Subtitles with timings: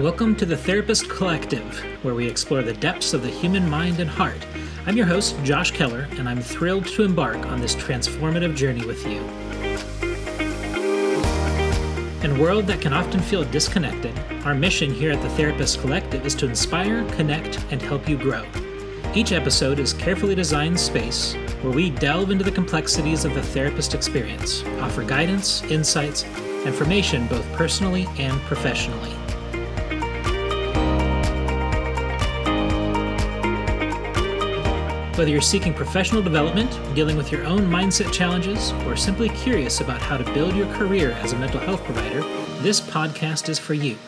[0.00, 4.08] Welcome to the Therapist Collective, where we explore the depths of the human mind and
[4.08, 4.46] heart.
[4.86, 9.06] I'm your host, Josh Keller, and I'm thrilled to embark on this transformative journey with
[9.06, 9.18] you.
[12.24, 16.24] In a world that can often feel disconnected, our mission here at the Therapist Collective
[16.24, 18.46] is to inspire, connect, and help you grow.
[19.14, 23.92] Each episode is carefully designed space where we delve into the complexities of the therapist
[23.92, 26.24] experience, offer guidance, insights,
[26.64, 29.14] information both personally and professionally.
[35.20, 40.00] Whether you're seeking professional development, dealing with your own mindset challenges, or simply curious about
[40.00, 42.22] how to build your career as a mental health provider,
[42.62, 43.98] this podcast is for you.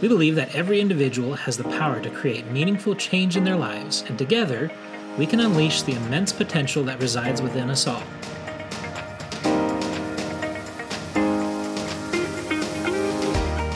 [0.00, 4.04] We believe that every individual has the power to create meaningful change in their lives,
[4.08, 4.70] and together,
[5.18, 8.02] we can unleash the immense potential that resides within us all.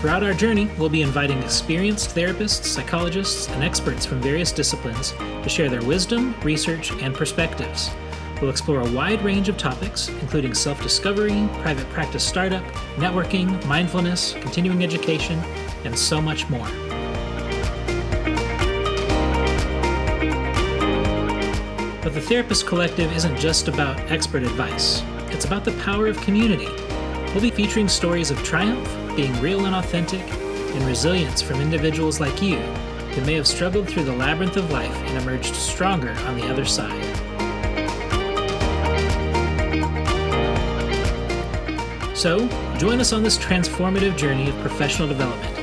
[0.03, 5.49] Throughout our journey, we'll be inviting experienced therapists, psychologists, and experts from various disciplines to
[5.49, 7.89] share their wisdom, research, and perspectives.
[8.41, 12.65] We'll explore a wide range of topics, including self discovery, private practice startup,
[12.97, 15.39] networking, mindfulness, continuing education,
[15.85, 16.67] and so much more.
[22.03, 26.67] But the Therapist Collective isn't just about expert advice, it's about the power of community.
[27.33, 32.41] We'll be featuring stories of triumph, being real and authentic, and resilience from individuals like
[32.41, 32.59] you
[33.13, 36.65] who may have struggled through the labyrinth of life and emerged stronger on the other
[36.65, 37.03] side.
[42.17, 42.47] So,
[42.79, 45.59] join us on this transformative journey of professional development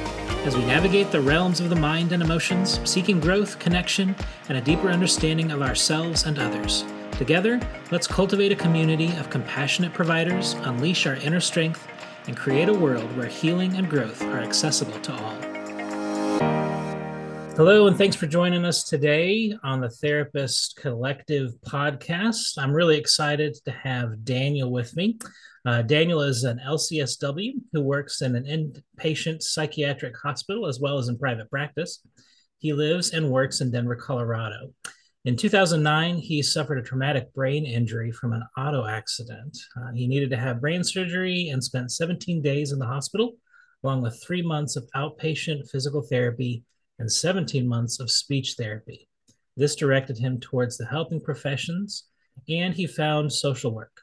[0.46, 4.16] as we navigate the realms of the mind and emotions, seeking growth, connection,
[4.48, 6.86] and a deeper understanding of ourselves and others.
[7.12, 7.60] Together,
[7.92, 11.88] let's cultivate a community of compassionate providers, unleash our inner strength,
[12.30, 15.36] and create a world where healing and growth are accessible to all.
[17.56, 22.60] Hello, and thanks for joining us today on the Therapist Collective podcast.
[22.60, 25.18] I'm really excited to have Daniel with me.
[25.66, 31.08] Uh, Daniel is an LCSW who works in an inpatient psychiatric hospital as well as
[31.10, 32.00] in private practice.
[32.60, 34.72] He lives and works in Denver, Colorado.
[35.26, 39.58] In 2009, he suffered a traumatic brain injury from an auto accident.
[39.76, 43.34] Uh, he needed to have brain surgery and spent 17 days in the hospital,
[43.84, 46.64] along with three months of outpatient physical therapy
[47.00, 49.10] and 17 months of speech therapy.
[49.58, 52.06] This directed him towards the helping professions,
[52.48, 54.00] and he found social work.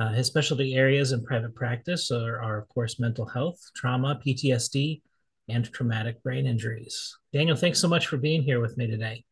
[0.00, 5.00] Uh, his specialty areas in private practice are, are, of course, mental health, trauma, PTSD,
[5.48, 7.16] and traumatic brain injuries.
[7.32, 9.24] Daniel, thanks so much for being here with me today.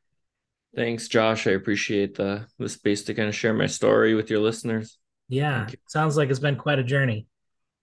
[0.75, 1.47] Thanks, Josh.
[1.47, 4.99] I appreciate the the space to kind of share my story with your listeners.
[5.29, 7.27] Yeah, sounds like it's been quite a journey.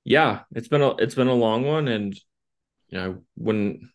[0.04, 2.14] Yeah, it's been a it's been a long one, and
[2.90, 3.90] you know when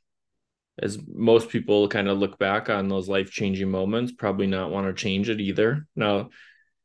[0.83, 4.87] as most people kind of look back on those life changing moments, probably not want
[4.87, 5.87] to change it either.
[5.95, 6.31] Now,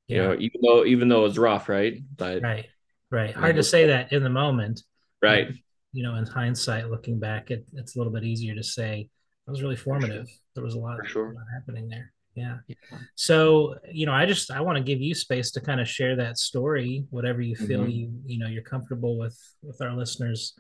[0.08, 2.02] you know, even though even though it's rough, right?
[2.16, 2.66] But right,
[3.10, 4.84] right, hard know, to say that in the moment,
[5.22, 5.50] right?
[5.94, 9.10] You know, in hindsight, looking back, it, it's a little bit easier to say
[9.46, 10.28] that was really formative.
[10.56, 11.32] There was a lot, sure.
[11.32, 12.12] a lot happening there.
[12.36, 12.58] Yeah.
[12.68, 12.76] yeah.
[13.16, 16.16] So, you know, I just I want to give you space to kind of share
[16.18, 17.90] that story, whatever you feel mm-hmm.
[17.90, 20.54] you you know you're comfortable with with our listeners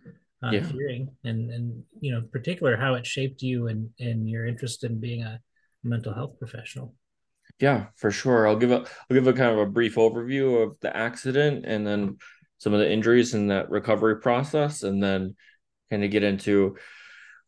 [0.43, 0.61] uh, yeah.
[0.61, 4.99] hearing, and and you know, particular how it shaped you and and your interest in
[4.99, 5.39] being a
[5.83, 6.93] mental health professional.
[7.59, 8.47] Yeah, for sure.
[8.47, 8.79] I'll give a
[9.09, 12.17] I'll give a kind of a brief overview of the accident and then
[12.57, 15.35] some of the injuries and that recovery process, and then
[15.89, 16.77] kind of get into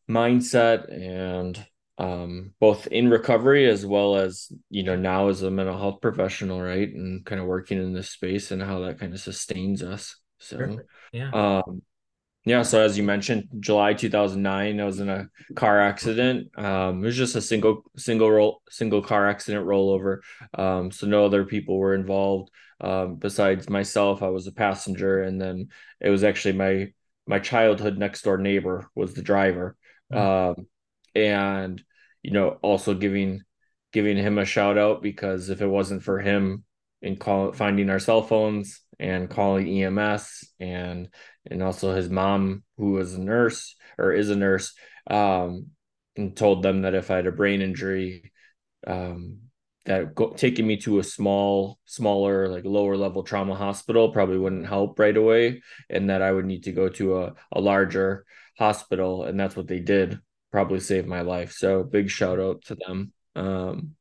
[0.10, 1.66] mindset and
[1.98, 6.62] um, both in recovery as well as you know now as a mental health professional
[6.62, 6.90] right?
[6.90, 10.58] And kind of working in this space and how that kind of sustains us so
[10.58, 10.90] Perfect.
[11.12, 11.32] yeah.
[11.32, 11.82] um
[12.46, 16.50] yeah so as you mentioned july 2009 i was in a car accident.
[16.58, 20.20] Um it was just a single single roll single car accident rollover.
[20.54, 22.52] Um so no other people were involved.
[22.80, 25.70] Um besides myself i was a passenger and then
[26.00, 26.94] it was actually my
[27.26, 29.76] my childhood next door neighbor was the driver.
[30.14, 30.60] Mm-hmm.
[30.62, 30.68] um,
[31.16, 31.84] and
[32.24, 33.42] you know also giving
[33.94, 36.64] giving him a shout out because if it wasn't for him
[37.02, 41.10] in call finding our cell phones and calling EMS and
[41.50, 44.74] and also his mom who was a nurse or is a nurse
[45.10, 45.68] um,
[46.16, 48.32] and told them that if I had a brain injury
[48.86, 49.40] um,
[49.86, 54.68] that go, taking me to a small smaller like lower level trauma hospital probably wouldn't
[54.68, 58.26] help right away and that I would need to go to a, a larger
[58.58, 60.20] hospital and that's what they did
[60.52, 63.96] probably saved my life so big shout out to them um,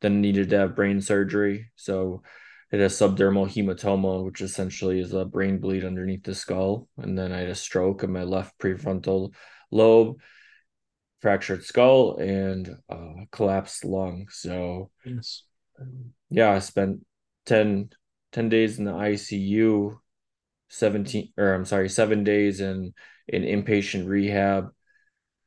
[0.00, 2.22] then needed to have brain surgery so
[2.70, 6.88] had a subdural hematoma, which essentially is a brain bleed underneath the skull.
[6.98, 9.32] And then I had a stroke in my left prefrontal
[9.70, 10.20] lobe,
[11.20, 14.26] fractured skull, and uh, collapsed lung.
[14.30, 15.44] So, Yes.
[16.28, 17.06] yeah, I spent
[17.46, 17.90] 10,
[18.32, 19.98] 10 days in the ICU,
[20.68, 22.92] 17, or I'm sorry, seven days in,
[23.26, 24.68] in inpatient rehab.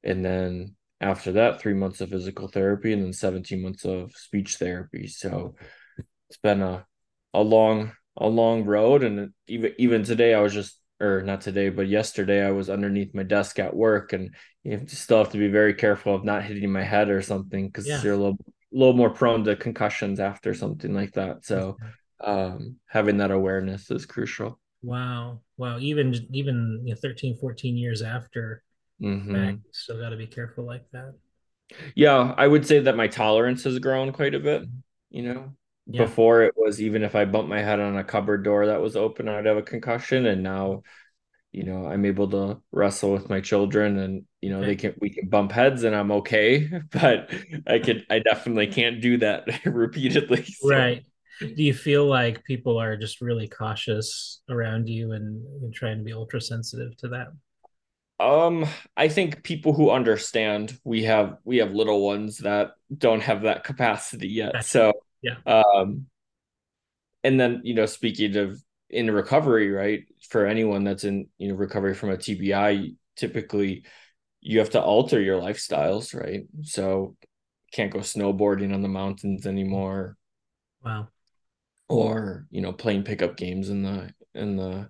[0.04, 4.58] And then after that, three months of physical therapy and then 17 months of speech
[4.58, 5.08] therapy.
[5.08, 5.56] So
[6.30, 6.86] it's been a
[7.34, 11.70] a long a long road and even even today I was just or not today
[11.70, 15.38] but yesterday I was underneath my desk at work and you have still have to
[15.38, 18.04] be very careful of not hitting my head or something because Yeah.
[18.04, 18.38] you're a little
[18.74, 21.78] a little more prone to concussions after something like that so
[22.22, 25.42] um having that awareness is crucial Wow.
[25.58, 25.78] Wow.
[25.80, 28.64] Even even you know, 13, 14 years after
[29.02, 31.16] hmm back, still got to be careful like that.
[31.96, 34.64] yeah I would say that my tolerance has grown quite a bit
[35.10, 35.54] you know
[35.92, 36.12] Yeah.
[36.12, 38.96] before it was even if I bumped my head on a cupboard door that was
[38.96, 40.84] open I'd have a concussion and now
[41.54, 44.66] you know i'm able to wrestle with my children and you know Okay.
[44.66, 47.32] they can we can bump heads and i'm okay but
[47.68, 51.00] i could i definitely can't do that repeatedly so.
[51.00, 51.04] Right.
[51.56, 56.04] Do you feel like people are just really cautious around you and, and trying to
[56.04, 57.28] be ultra sensitive to that?
[58.22, 58.66] Um
[58.96, 63.64] i think people who understand we have we have little ones that don't have that
[63.64, 65.36] capacity yet so Yeah.
[65.46, 66.06] um
[67.24, 71.56] and then you know speaking of in recovery right for anyone that's in you know
[71.56, 73.84] recovery from a tbi typically
[74.42, 77.16] you have to alter your lifestyles right so
[77.74, 80.16] can't go snowboarding on the mountains anymore
[80.84, 81.08] Wow.
[81.88, 84.90] or you know playing pickup games in the in the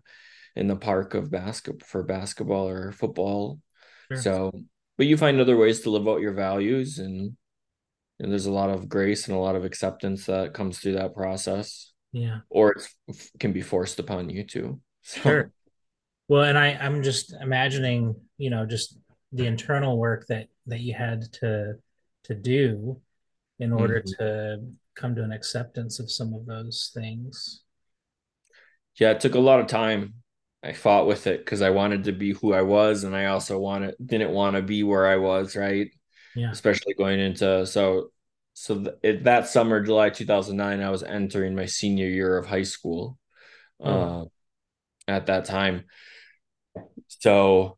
[0.56, 3.60] in the park of basket for basketball or football
[4.12, 4.22] Sure.
[4.22, 4.52] so
[4.98, 7.38] but you find other ways to live out your values and
[8.20, 11.16] and there's a lot of grace and a lot of acceptance that comes through that
[11.16, 12.40] process Yeah.
[12.50, 12.88] or it
[13.40, 15.52] can be forced upon you too so Sure.
[16.28, 18.98] Well, and I, I'm just imagining, you know, just
[19.34, 21.74] the internal work that that you had to
[22.24, 23.02] to do
[23.60, 24.18] in order Mhm.
[24.18, 24.64] to
[24.96, 27.64] come to an acceptance of some of those things.
[29.00, 30.14] yeah it took a lot of time
[30.64, 33.58] i fought with it because i wanted to be who i was and i also
[33.58, 35.90] wanted didn't want to be where i was right?
[36.36, 36.52] Yeah.
[36.52, 38.12] especially going into so
[38.54, 42.64] so th- it, that summer july 2009 i was entering my senior year of high
[42.64, 43.18] school
[43.84, 44.26] uh,
[45.08, 45.86] at that time.
[47.08, 47.78] So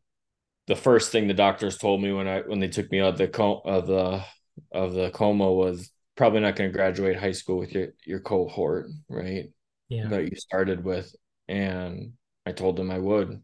[0.66, 3.18] the first thing the doctors told me when i when they took me out of
[3.18, 4.24] the co- of the
[4.72, 8.86] of the coma was probably not going to graduate high school with your your cohort
[9.08, 9.50] right?
[9.88, 10.08] Yeah.
[10.08, 11.14] that you started with.
[11.48, 12.14] And
[12.46, 13.42] i told them i would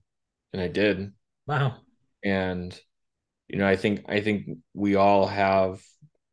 [0.52, 1.12] and i did
[1.46, 1.76] Wow.
[2.24, 2.78] and
[3.48, 5.82] you know i think i think we all have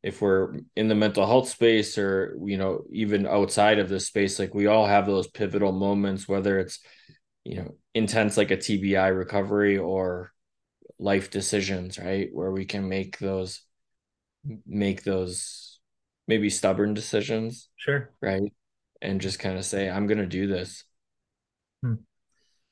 [0.03, 4.37] if we're in the mental health space or you know even outside of this space
[4.39, 6.79] like we all have those pivotal moments whether it's
[7.43, 10.31] you know intense like a tbi recovery or
[10.99, 13.61] life decisions right where we can make those
[14.65, 15.79] make those
[16.27, 18.11] maybe stubborn decisions Sure.
[18.21, 18.53] right
[19.01, 20.83] and just kind of say i'm going to do this
[21.83, 21.95] Hmm.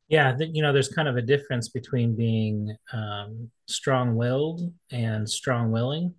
[0.07, 6.13] Yeah, you know, there's kind of a difference between being um, strong-willed and strong-willing.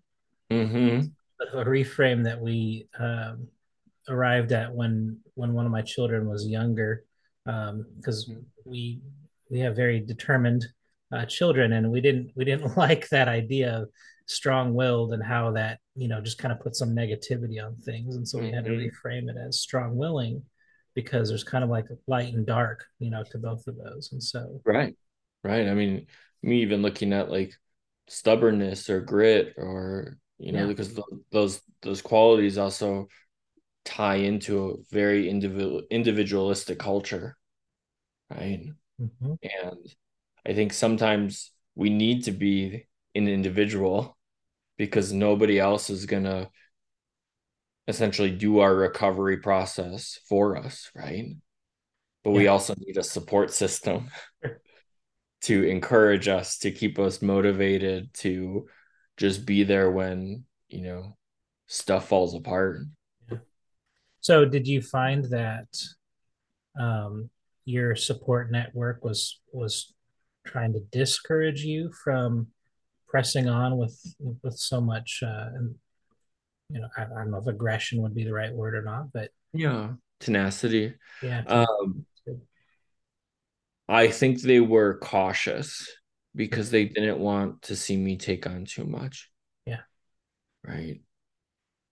[0.51, 1.07] mm-hmm
[1.55, 3.47] A reframe that we um,
[4.09, 7.05] arrived at when when one of my children was younger,
[7.45, 8.29] because
[8.65, 9.01] we
[9.51, 10.67] we have very determined
[11.13, 13.89] uh, children, and we didn't we didn't like that idea of
[14.27, 18.27] strong-willed and how that you know just kind of put some negativity on things, and
[18.27, 18.91] so we had to Mhm.
[18.91, 20.43] reframe it as strong-willing
[20.97, 24.23] because there's kind of like light and dark, you know, to both of those, and
[24.23, 24.97] so right
[25.45, 25.69] right.
[25.69, 26.07] I mean
[26.43, 27.55] me even looking at like
[28.09, 33.09] stubbornness or grit or you know yeah, because th- those those qualities also
[33.85, 37.37] tie into a very individual individualistic culture
[38.31, 38.67] right?
[38.99, 39.39] Mhm.
[39.43, 39.95] and
[40.47, 44.17] i think sometimes we need to be an individual
[44.79, 46.51] because nobody else is going to
[47.89, 51.37] essentially do our recovery process for us right?
[52.25, 54.11] But we also need a support system
[55.43, 58.67] to encourage us to keep us motivated to
[59.17, 61.17] just be there when you know
[61.69, 62.81] stuff falls apart.
[63.31, 63.39] Yeah.
[64.21, 65.69] So did you find that
[66.79, 67.31] um,
[67.65, 69.95] your support network was was
[70.45, 72.49] trying to discourage you from
[73.09, 74.01] pressing on with
[74.43, 75.51] with so much uh,
[76.71, 79.13] you know I, I don't know if aggression would be the right word or not
[79.13, 79.93] but yeah.
[80.19, 80.95] Tenacity.
[81.23, 81.43] Yeah.
[81.47, 82.07] Um
[83.89, 85.89] i think they were cautious
[86.37, 89.31] because they didn't want to see me take on too much.
[89.65, 89.81] Yeah.
[90.65, 91.01] Right?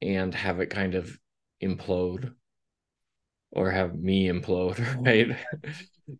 [0.02, 1.18] And have it kind of
[1.62, 2.34] implode
[3.50, 5.36] or have me implode, right?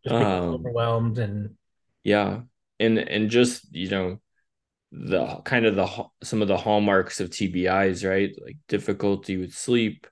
[0.02, 1.56] Just um, overwhelmed and
[2.02, 2.40] yeah,
[2.80, 4.20] and and just you know
[4.96, 8.32] the kind of the some of the hallmarks of TBIs, right?
[8.42, 10.06] Like difficulty with sleep,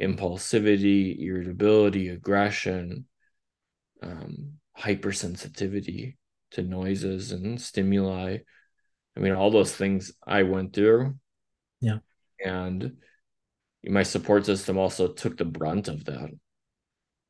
[0.00, 3.06] impulsivity, irritability, aggression,
[4.02, 6.16] um, hypersensitivity
[6.52, 8.38] to noises and stimuli.
[9.16, 11.14] I mean, all those things I went through.
[11.80, 11.98] Yeah.
[12.44, 12.96] And
[13.84, 16.30] my support system also took the brunt of that,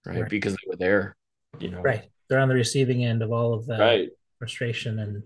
[0.05, 0.21] right?
[0.21, 0.31] right.
[0.31, 1.17] Because they were there,
[1.59, 1.81] you know.
[1.81, 2.05] Right.
[2.29, 4.09] They're on the receiving end of all of the right.
[4.38, 5.23] frustration and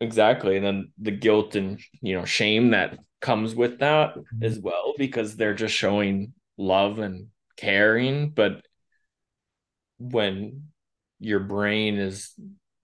[0.00, 0.56] exactly.
[0.56, 4.42] And then the guilt and you know shame that comes with that mm-hmm.
[4.42, 8.30] as well, because they're just showing love and caring.
[8.30, 8.66] But
[9.98, 10.68] when
[11.18, 12.32] your brain is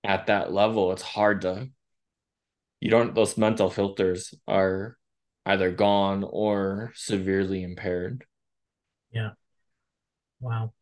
[0.05, 1.69] at that level, it's hard to
[2.81, 4.97] you don't those mental filters are
[5.47, 8.25] either gone or severely impaired.
[9.13, 9.31] Yeah.
[10.41, 10.73] Wow.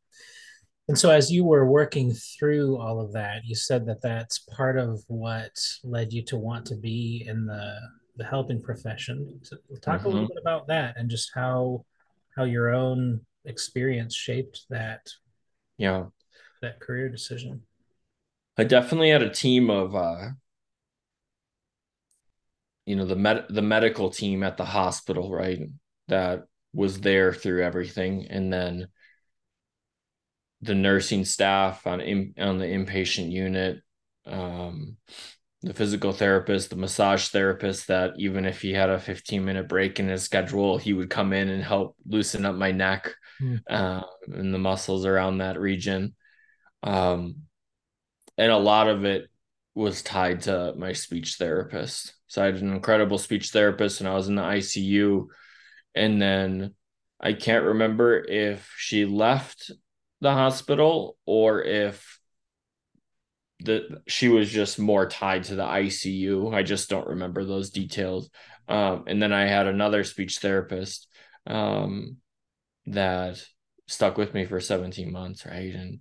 [0.91, 4.77] And so, as you were working through all of that, you said that that's part
[4.77, 7.79] of what led you to want to be in the
[8.17, 9.39] the helping profession.
[9.45, 10.07] So talk mm-hmm.
[10.07, 10.35] a little mm-hmm.
[10.35, 11.85] bit about that and just how
[12.37, 15.09] how your own experience shaped that.
[15.79, 16.07] Yeah.
[16.61, 17.63] That career decision.
[18.59, 20.31] I definitely had a team of uh,
[22.85, 25.69] you know the med the medical team at the hospital right
[26.09, 28.89] that was there through everything and then
[30.63, 33.81] the nursing staff on in, on the inpatient unit
[34.27, 34.97] um,
[35.63, 39.99] the physical therapist the massage therapist that even if he had a 15 minute break
[39.99, 43.15] in his schedule he would come in and help loosen up my neck
[43.69, 46.15] uh, and the muscles around that region.
[46.83, 47.43] Um,
[48.37, 49.29] and a lot of it
[49.75, 52.15] was tied to my speech therapist.
[52.27, 55.27] So I had an incredible speech therapist and I was in the ICU.
[55.95, 56.75] And then
[57.21, 59.71] I can't remember if she left
[60.21, 62.21] the hospital or if
[63.61, 66.55] the she was just more tied to the ICU.
[66.55, 68.31] I just don't remember those details.
[68.69, 71.09] Um, and then I had another speech therapist
[71.47, 72.17] um,
[72.87, 73.45] that
[73.87, 75.75] stuck with me for 17 months, right?
[75.75, 75.95] And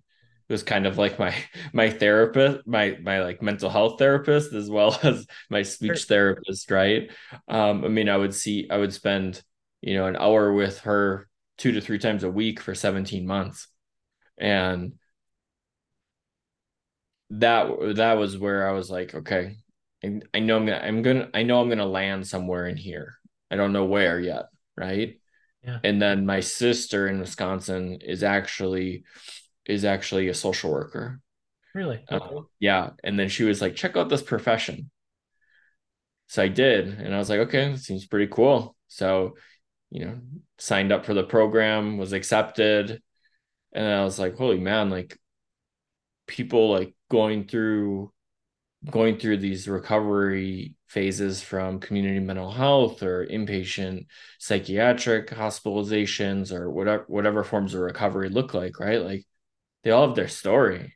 [0.49, 1.35] it was kind of like my
[1.73, 7.11] my therapist my my like mental health therapist as well as my speech therapist right
[7.47, 9.43] um i mean i would see i would spend
[9.81, 13.67] you know an hour with her two to three times a week for 17 months
[14.39, 14.93] and
[17.31, 19.57] that that was where i was like okay
[20.03, 23.17] I, I know i'm gonna i'm gonna i know i'm gonna land somewhere in here
[23.51, 25.19] i don't know where yet right
[25.63, 25.79] yeah.
[25.83, 29.03] and then my sister in wisconsin is actually
[29.69, 31.21] is actually a social worker.
[31.75, 32.03] Really?
[32.11, 32.35] Okay.
[32.35, 32.89] Uh, yeah.
[33.03, 34.89] And then she was like, check out this profession.
[36.27, 36.87] So I did.
[36.87, 38.75] And I was like, okay, seems pretty cool.
[38.87, 39.35] So,
[39.91, 40.19] you know,
[40.57, 43.01] signed up for the program, was accepted.
[43.73, 45.17] And I was like, holy man, like
[46.27, 48.11] people like going through
[48.89, 54.05] going through these recovery phases from community mental health or inpatient
[54.39, 59.01] psychiatric hospitalizations or whatever whatever forms of recovery look like right?
[59.03, 59.25] Like
[59.83, 60.95] they all have their story.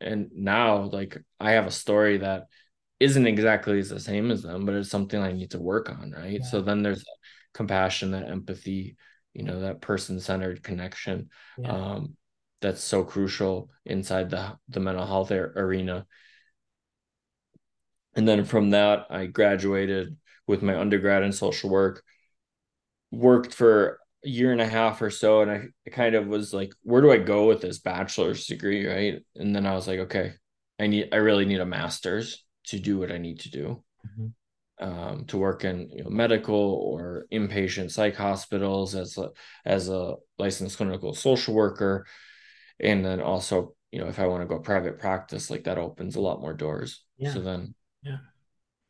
[0.00, 2.46] And now like i have a story that
[3.00, 6.40] isn't exactly the same as them but it's something i need to work on right?
[6.40, 6.46] Yeah.
[6.46, 7.04] so then there's
[7.54, 8.96] compassion that empathy
[9.34, 11.70] you know that person-centered connection yeah.
[11.70, 12.16] um
[12.60, 16.06] that's so crucial inside the the mental health arena
[18.14, 20.16] and then from that i graduated
[20.46, 22.02] with my undergrad in social work
[23.10, 26.72] worked for a year and a half or so and I kind of was like
[26.82, 30.32] where do I go with this bachelor's degree right and then I was like okay
[30.78, 34.26] I need I really need a master's to do what I need to do mm-hmm.
[34.80, 39.30] Um, to work in you know, medical or inpatient psych hospitals as a
[39.64, 42.06] as a licensed clinical social worker
[42.80, 46.16] and then also you know if I want to go private practice like that opens
[46.16, 47.32] a lot more doors yeah.
[47.32, 48.18] so then yeah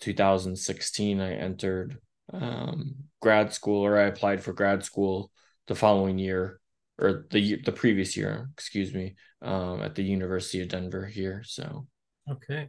[0.00, 1.98] 2016 I entered
[2.32, 5.30] um, grad school or I applied for grad school
[5.66, 6.60] the following year
[6.98, 11.42] or the the previous year, excuse me, um, at the University of Denver here.
[11.44, 11.86] So
[12.30, 12.68] okay,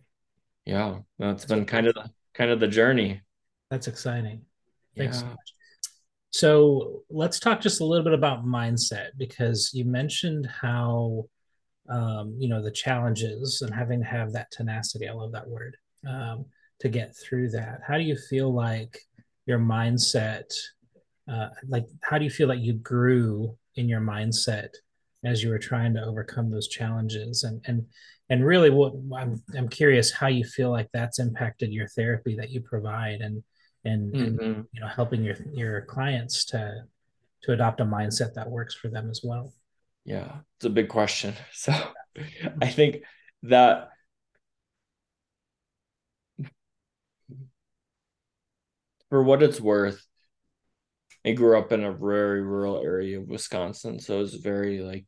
[0.66, 2.10] yeah, that's been kind of the
[2.40, 3.22] kind of the journey.
[3.70, 4.42] That's exciting.
[4.98, 5.22] Thanks yeah.
[5.22, 5.54] so much.
[6.32, 11.26] So let's talk just a little bit about mindset because you mentioned how
[11.90, 15.08] um, you know the challenges and having to have that tenacity.
[15.08, 15.76] I love that word
[16.08, 16.46] um,
[16.80, 17.82] to get through that.
[17.86, 19.00] How do you feel like
[19.46, 20.52] your mindset
[21.30, 24.70] uh, like how do you feel like you grew in your mindset
[25.24, 27.86] as you were trying to overcome those challenges and and
[28.30, 32.52] and really what I'm, I'm curious how you feel like that's impacted your therapy that
[32.52, 33.44] you provide and
[33.86, 34.44] and, mm-hmm.
[34.44, 36.84] and you know helping your your clients to
[37.44, 39.54] to adopt a mindset that works for them as well
[40.06, 41.34] Yeah, it's a big question.
[41.54, 41.74] So
[42.62, 43.04] I think
[43.44, 43.90] that
[49.10, 50.04] for what it's worth,
[51.26, 54.00] I grew up in a very rural area of Wisconsin.
[54.00, 55.06] So it's very like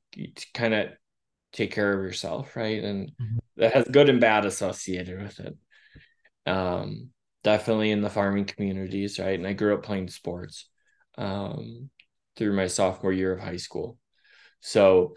[0.54, 0.90] kind of
[1.54, 2.84] take care of yourself, right?
[2.84, 3.38] And mm-hmm.
[3.58, 5.58] that has good and bad associated with it.
[6.46, 7.10] Um,
[7.44, 9.38] definitely in the farming communities, right?
[9.38, 10.70] And I grew up playing sports
[11.18, 11.90] um,
[12.36, 13.98] through my sophomore year of high school.
[14.60, 15.16] So,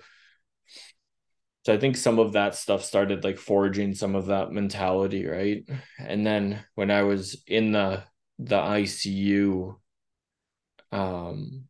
[1.64, 5.64] so I think some of that stuff started like forging some of that mentality, right?
[5.98, 8.02] And then when I was in the
[8.38, 9.76] the ICU,
[10.90, 11.64] um,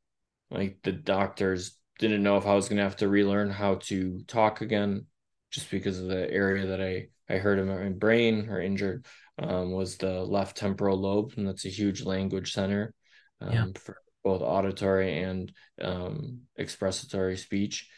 [0.50, 4.60] like the doctors didn't know if I was gonna have to relearn how to talk
[4.60, 5.06] again,
[5.50, 9.06] just because of the area that I I hurt in my brain or injured
[9.38, 12.94] um, was the left temporal lobe, and that's a huge language center
[13.40, 13.66] um, yeah.
[13.76, 17.88] for both auditory and um, expressatory speech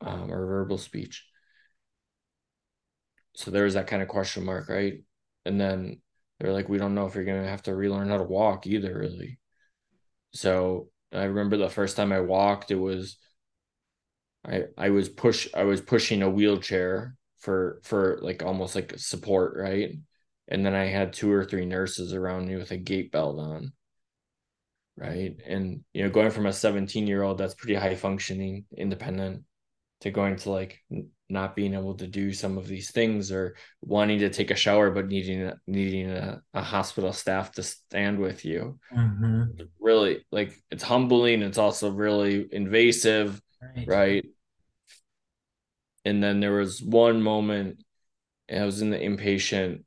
[0.00, 1.24] um, or verbal speech.
[3.34, 5.02] So there was that kind of question mark, right?
[5.44, 6.00] And then
[6.38, 8.96] they're like, we don't know if you're gonna have to relearn how to walk either,
[8.98, 9.38] really.
[10.32, 13.16] So I remember the first time I walked, it was
[14.44, 19.56] I I was push I was pushing a wheelchair for for like almost like support,
[19.56, 19.92] right?
[20.48, 23.72] And then I had two or three nurses around me with a gait belt on.
[24.96, 25.36] Right.
[25.46, 29.44] And you know, going from a 17 year old that's pretty high functioning, independent,
[30.00, 30.80] to going to like
[31.28, 34.90] not being able to do some of these things or wanting to take a shower
[34.90, 39.44] but needing needing a, a hospital staff to stand with you mm-hmm.
[39.80, 43.88] really like it's humbling it's also really invasive right.
[43.88, 44.26] right
[46.04, 47.82] and then there was one moment
[48.52, 49.82] i was in the inpatient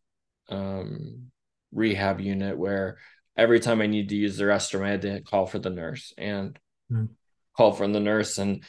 [0.49, 1.31] um,
[1.71, 2.97] rehab unit where
[3.37, 6.13] every time i need to use the restroom i had to call for the nurse
[6.17, 6.59] and
[6.91, 7.07] mm.
[7.55, 8.63] call from the nurse and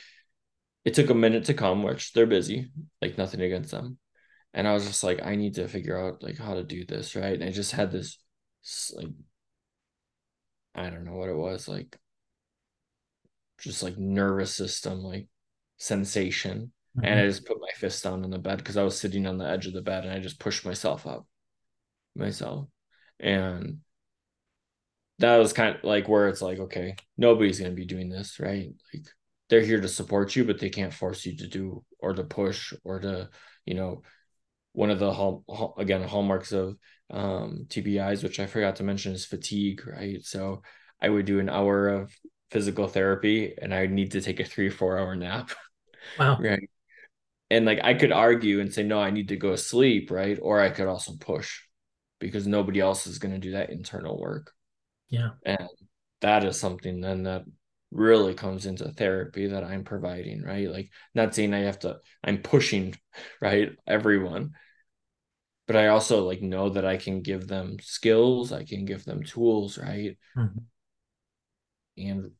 [0.84, 2.70] it took a minute to come, which they're busy,
[3.02, 3.98] like nothing against them.
[4.52, 7.14] And I was just like, I need to figure out like how to do this,
[7.14, 7.34] right?
[7.34, 8.18] And I just had this
[8.94, 9.08] like
[10.74, 11.98] I don't know what it was, like
[13.58, 15.28] just like nervous system, like
[15.76, 16.72] sensation.
[16.96, 17.04] Mm-hmm.
[17.04, 19.38] And I just put my fist down on the bed because I was sitting on
[19.38, 21.26] the edge of the bed and I just pushed myself up
[22.16, 22.66] myself.
[23.18, 23.78] And
[25.18, 28.70] that was kind of like where it's like, okay, nobody's gonna be doing this, right?
[28.92, 29.06] Like
[29.50, 32.72] they're here to support you, but they can't force you to do or to push
[32.84, 33.28] or to,
[33.66, 34.02] you know,
[34.72, 36.76] one of the hall, again hallmarks of
[37.10, 39.86] um, TBIs, which I forgot to mention, is fatigue.
[39.86, 40.62] Right, so
[41.02, 42.14] I would do an hour of
[42.52, 45.50] physical therapy, and I need to take a three or four hour nap.
[46.18, 46.38] Wow.
[46.40, 46.70] right,
[47.50, 50.12] and like I could argue and say no, I need to go to sleep.
[50.12, 51.60] Right, or I could also push
[52.20, 54.52] because nobody else is going to do that internal work.
[55.08, 55.68] Yeah, and
[56.20, 57.42] that is something then that
[57.90, 60.70] really comes into therapy that I'm providing, right?
[60.70, 62.94] Like not saying I have to I'm pushing,
[63.40, 64.52] right, everyone.
[65.66, 69.22] But I also like know that I can give them skills, I can give them
[69.22, 70.16] tools, right?
[70.36, 70.58] Mm-hmm.
[71.98, 72.30] And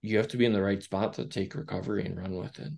[0.00, 2.72] you have to be in the right spot to take recovery and run with it.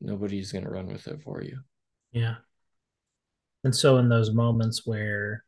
[0.00, 1.60] Nobody's going to run with it for you.
[2.10, 2.36] Yeah.
[3.64, 5.44] And so in those moments where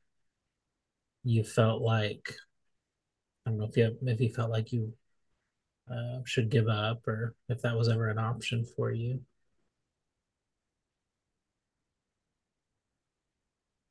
[1.25, 2.35] you felt like
[3.47, 4.95] I don't know if you if you felt like you
[5.91, 9.21] uh, should give up or if that was ever an option for you.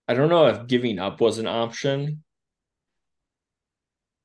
[0.08, 2.24] I don't know if giving up was an option,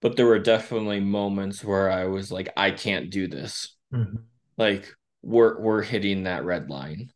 [0.01, 3.77] but there were definitely moments where I was like, I can't do this.
[3.93, 4.17] Mm-hmm.
[4.57, 4.89] Like
[5.23, 7.11] we're we're hitting that red line.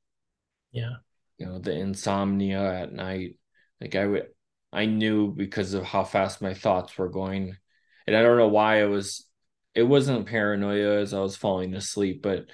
[0.71, 0.97] Yeah.
[1.39, 3.37] You know, the insomnia at night.
[3.81, 4.29] Like I would
[4.73, 7.57] I knew because of how fast my thoughts were going.
[8.07, 9.27] And I don't know why I was
[9.75, 12.47] it wasn't paranoia as I was falling asleep, but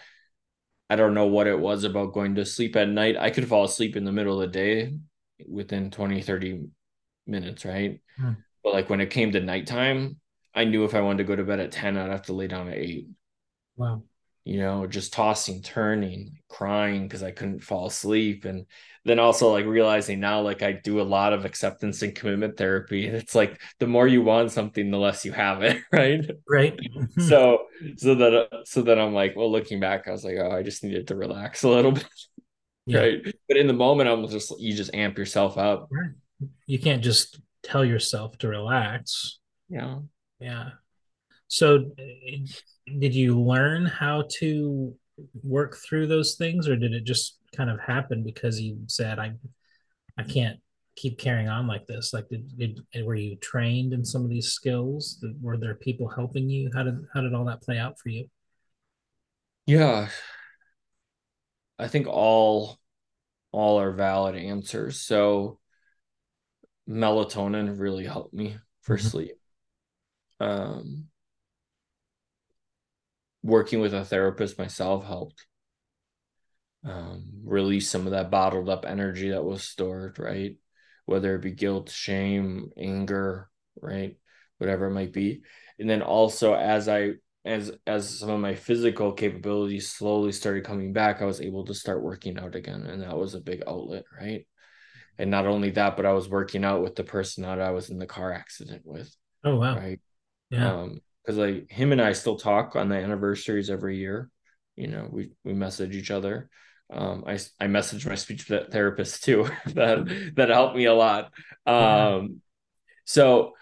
[0.90, 3.16] I don't know what it was about going to sleep at night.
[3.18, 4.94] I could fall asleep in the middle of the day
[5.46, 6.66] within 20, 30
[7.26, 8.00] minutes, right?
[8.16, 8.33] Hmm.
[8.62, 10.18] But like when it came to nighttime,
[10.54, 12.46] I knew if I wanted to go to bed at 10, I'd have to lay
[12.46, 13.09] down at eight.
[13.76, 14.02] Wow
[14.48, 18.46] you know, just tossing, turning, crying because I couldn't fall asleep.
[18.46, 18.64] And
[19.04, 23.06] then also like realizing now, like I do a lot of acceptance and commitment therapy.
[23.06, 25.82] And it's like the more you want something, the less you have it.
[25.92, 26.24] Right.
[26.48, 26.80] Right.
[27.28, 27.66] so,
[27.98, 30.82] so that, so that I'm like, well, looking back, I was like, oh, I just
[30.82, 32.08] needed to relax a little bit.
[32.87, 33.00] Yeah.
[33.00, 33.34] Right.
[33.48, 35.88] But in the moment, I'm just, you just amp yourself up.
[35.90, 36.12] Right.
[36.64, 39.40] You can't just tell yourself to relax.
[39.68, 39.98] Yeah.
[40.40, 40.70] Yeah.
[41.48, 42.46] So eh,
[42.98, 44.94] did you learn how to
[45.42, 49.33] work through those things or did it just kind of happen because you said i
[50.18, 50.59] i can't
[50.96, 54.48] keep carrying on like this like did, did were you trained in some of these
[54.53, 58.11] skills were there people helping you how did how did all that play out for
[58.11, 58.27] you
[59.66, 60.09] Yeah,
[61.79, 62.79] I think all
[63.53, 65.01] all are valid answers.
[65.01, 65.61] So
[66.88, 69.09] melatonin really helped me for Mhm.
[69.11, 69.38] sleep.
[70.40, 71.09] Um,
[73.42, 75.46] working with a therapist myself helped
[76.85, 80.57] um, release some of that bottled up energy that was stored, right?
[81.07, 84.16] Whether it be guilt, shame, anger, right?
[84.59, 85.42] Whatever it might be.
[85.79, 87.12] And then also as I
[87.44, 91.74] as as some of my physical capabilities slowly started coming back, I was able to
[91.74, 92.83] start working out again.
[92.87, 94.46] And that was a big outlet, right?
[95.18, 97.90] And not only that, but I was working out with the person that I was
[97.90, 99.74] in the car accident with, Oh wow.
[99.74, 100.01] right?
[100.51, 100.81] Yeah.
[100.81, 104.31] Um, because like him and I still talk on the anniversaries every year.
[104.76, 106.48] You know, we we message each other.
[106.90, 109.48] Um, I I message my speech therapist too.
[109.66, 111.33] that that helped me a lot.
[111.78, 112.09] Yeah.
[112.11, 112.40] Um,
[113.04, 113.54] so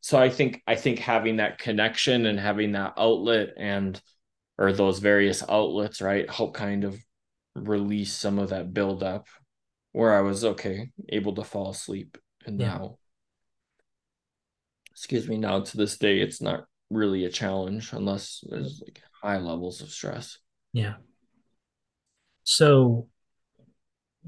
[0.00, 4.00] so I think I think having that connection and having that outlet and
[4.58, 6.98] or those various outlets, right, help kind of
[7.56, 9.26] release some of that buildup
[9.92, 12.18] where I was okay, able to fall asleep.
[12.46, 12.78] And Yeah.
[12.78, 12.98] now,
[14.92, 19.38] excuse me, now to this day, it's not really a challenge unless there's like high
[19.38, 20.38] levels of stress.
[20.72, 20.94] Yeah.
[22.44, 23.08] So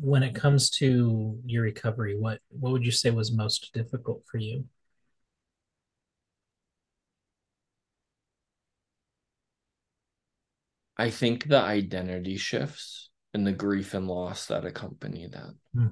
[0.01, 4.39] when it comes to your recovery, what what would you say was most difficult for
[4.39, 4.65] you?
[10.97, 15.55] I think the identity shifts and the grief and loss that accompany that.
[15.75, 15.87] Hmm.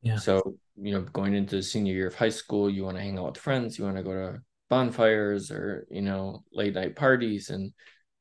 [0.00, 0.16] Yeah.
[0.16, 3.18] So, you know, going into the senior year of high school, you want to hang
[3.18, 4.40] out with friends, you want to go to
[4.74, 7.72] bonfires or, you know, late night parties and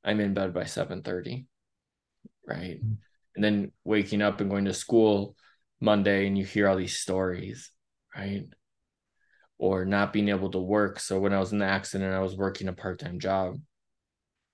[0.03, 1.47] I'm in bed by 7:30,
[2.47, 2.79] right?
[2.79, 2.93] Hmm.
[3.35, 5.35] And then waking up and going to school
[5.79, 7.71] Monday and you hear all these stories,
[8.15, 8.45] right?
[9.57, 10.99] Or not being able to work.
[10.99, 13.55] So when I was in the accident, I was working a part-time job,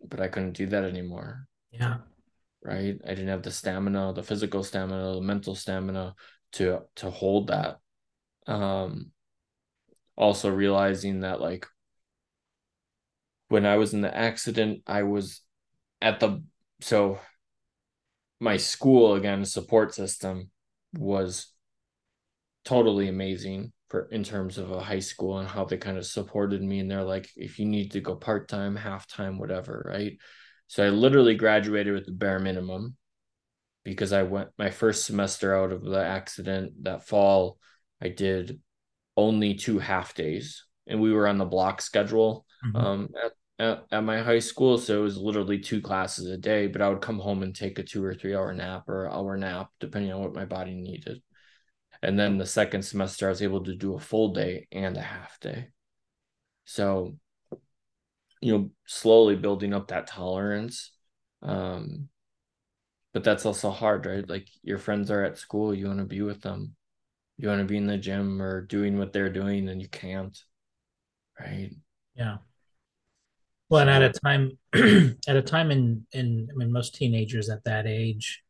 [0.08, 1.48] but I couldn't do that anymore.
[1.72, 1.98] Yeah.
[2.64, 2.96] Right.
[3.04, 6.16] I didn't have the stamina, the physical stamina, the mental stamina
[6.54, 7.80] to to hold that.
[8.48, 9.12] Um
[10.20, 11.66] also realizing that like
[13.50, 15.42] when I was in the accident, I was
[16.02, 16.44] at the
[16.82, 17.20] so
[18.40, 20.50] my school again support system
[20.94, 21.52] was
[22.64, 26.62] totally amazing for in terms of a high school and how they kind of supported
[26.62, 30.14] me and they're like if you need to go part-time half-time whatever right
[30.68, 32.96] so i literally graduated with the bare minimum
[33.84, 37.58] because i went my first semester out of the accident that fall
[38.02, 38.60] i did
[39.18, 42.78] only two half days and we were on the block schedule mm-hmm.
[42.78, 46.68] um, at, at, at my high school so it was literally two classes a day
[46.68, 49.38] but i would come home and take a two or three hour nap or hour
[49.38, 51.22] nap depending on what my body needed
[52.02, 55.02] and then the second semester, I was able to do a full day and a
[55.02, 55.70] half day.
[56.66, 57.18] So,
[58.42, 60.92] you know, slowly building up that tolerance.
[61.42, 62.10] Um,
[63.14, 64.28] but that's also hard, right?
[64.28, 66.76] Like your friends are at school, you want to be with them.
[67.38, 70.38] You want to be in the gym or doing what they're doing, and you can't.
[71.40, 71.72] Right.
[72.16, 72.38] Yeah.
[73.70, 74.58] Well, and at a time,
[75.28, 78.42] at a time in in I mean, most teenagers at that age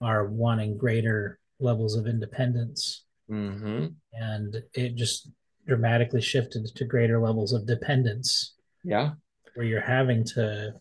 [0.00, 3.04] are wanting greater levels of independence.
[3.30, 3.86] Mm-hmm.
[4.12, 5.30] And it just
[5.66, 8.54] dramatically shifted to greater levels of dependence.
[8.82, 9.12] Yeah.
[9.54, 10.74] Where you're having to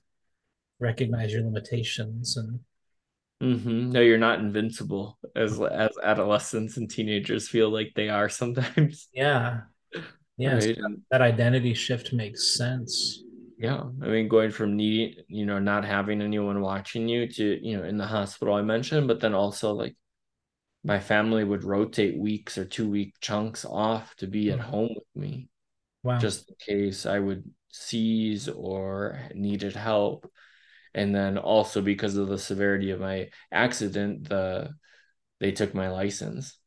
[0.79, 2.59] recognize your limitations and
[3.43, 3.91] mm-hmm.
[3.91, 9.61] no you're not invincible as as adolescents and teenagers feel like they are sometimes yeah
[10.37, 10.77] yeah right?
[10.77, 13.23] so that identity shift makes sense
[13.59, 17.77] yeah i mean going from needing you know not having anyone watching you to you
[17.77, 19.95] know in the hospital i mentioned but then also like
[20.83, 24.63] my family would rotate weeks or two week chunks off to be at mm.
[24.63, 25.49] home with me.
[26.03, 26.19] Wow.
[26.19, 30.31] Just in case I would seize or needed help.
[30.93, 34.69] And then also because of the severity of my accident, the
[35.39, 36.57] they took my license.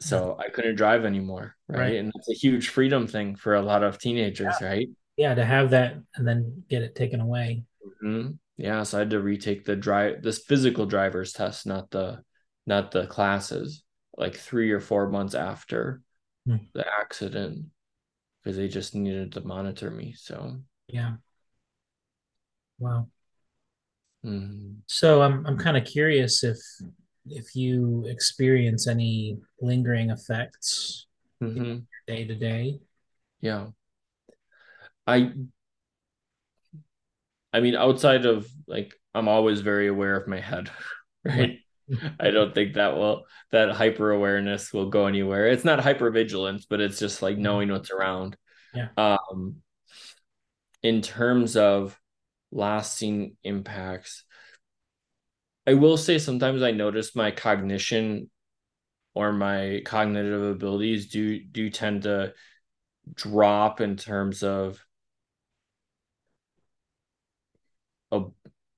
[0.00, 0.46] So yeah.
[0.46, 1.56] I couldn't drive anymore.
[1.66, 1.78] Right?
[1.78, 1.96] right.
[1.96, 4.66] And that's a huge freedom thing for a lot of teenagers, yeah.
[4.66, 4.88] right?
[5.18, 7.64] Yeah, to have that and then get it taken away.
[8.02, 8.30] Mm-hmm.
[8.56, 8.84] Yeah.
[8.84, 12.22] So I had to retake the drive this physical driver's test, not the
[12.66, 13.82] not the classes,
[14.16, 16.02] like three or four months after
[16.48, 16.60] mm.
[16.72, 17.66] the accident
[18.42, 20.14] because they just needed to monitor me.
[20.16, 21.14] So yeah.
[22.78, 23.08] Wow.
[24.24, 24.74] Mm-hmm.
[24.86, 26.58] So I'm I'm kind of curious if
[27.26, 31.06] if you experience any lingering effects
[31.42, 31.78] mm-hmm.
[32.06, 32.78] day to day.
[33.40, 33.66] Yeah.
[35.08, 35.32] I
[37.52, 40.70] I mean outside of like I'm always very aware of my head,
[41.24, 41.58] right?
[42.20, 45.48] I don't think that will that hyper awareness will go anywhere.
[45.48, 48.36] It's not hyper vigilance, but it's just like knowing what's around.
[48.74, 48.88] Yeah.
[48.98, 49.56] Um
[50.82, 51.98] in terms of
[52.52, 54.24] lasting impacts.
[55.66, 58.30] I will say sometimes I notice my cognition
[59.14, 62.34] or my cognitive abilities do do tend to
[63.14, 64.78] drop in terms of
[68.12, 68.22] a,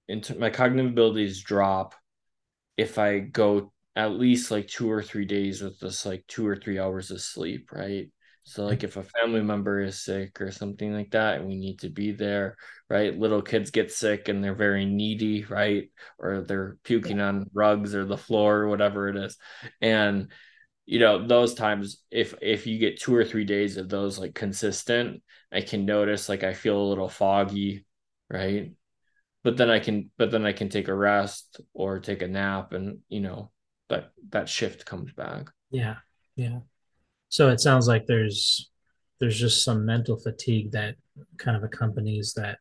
[0.09, 1.95] into my cognitive abilities drop
[2.77, 6.57] if I go at least like two or three days with just like two or
[6.57, 8.09] three hours of sleep, right?
[8.45, 8.71] So mm-hmm.
[8.71, 11.91] like if a family member is sick or something like that and we need to
[11.91, 12.57] be there,
[12.89, 13.17] right?
[13.17, 15.91] Little kids get sick and they're very needy, right?
[16.19, 19.37] Or they're puking on rugs or the floor or whatever it is.
[19.81, 20.33] And
[20.87, 24.35] you know, those times if if you get two or three days of those like
[24.35, 27.85] consistent, I can notice like I feel a little foggy,
[28.29, 28.73] right?
[29.43, 32.73] But then I can but then I can take a rest or take a nap
[32.73, 33.51] and you know
[33.89, 35.49] that that shift comes back.
[35.71, 35.97] Yeah.
[36.37, 36.61] Yeah.
[37.29, 38.71] So it sounds like there's
[39.19, 40.97] there's just some mental fatigue that
[41.39, 42.59] kind of accompanies that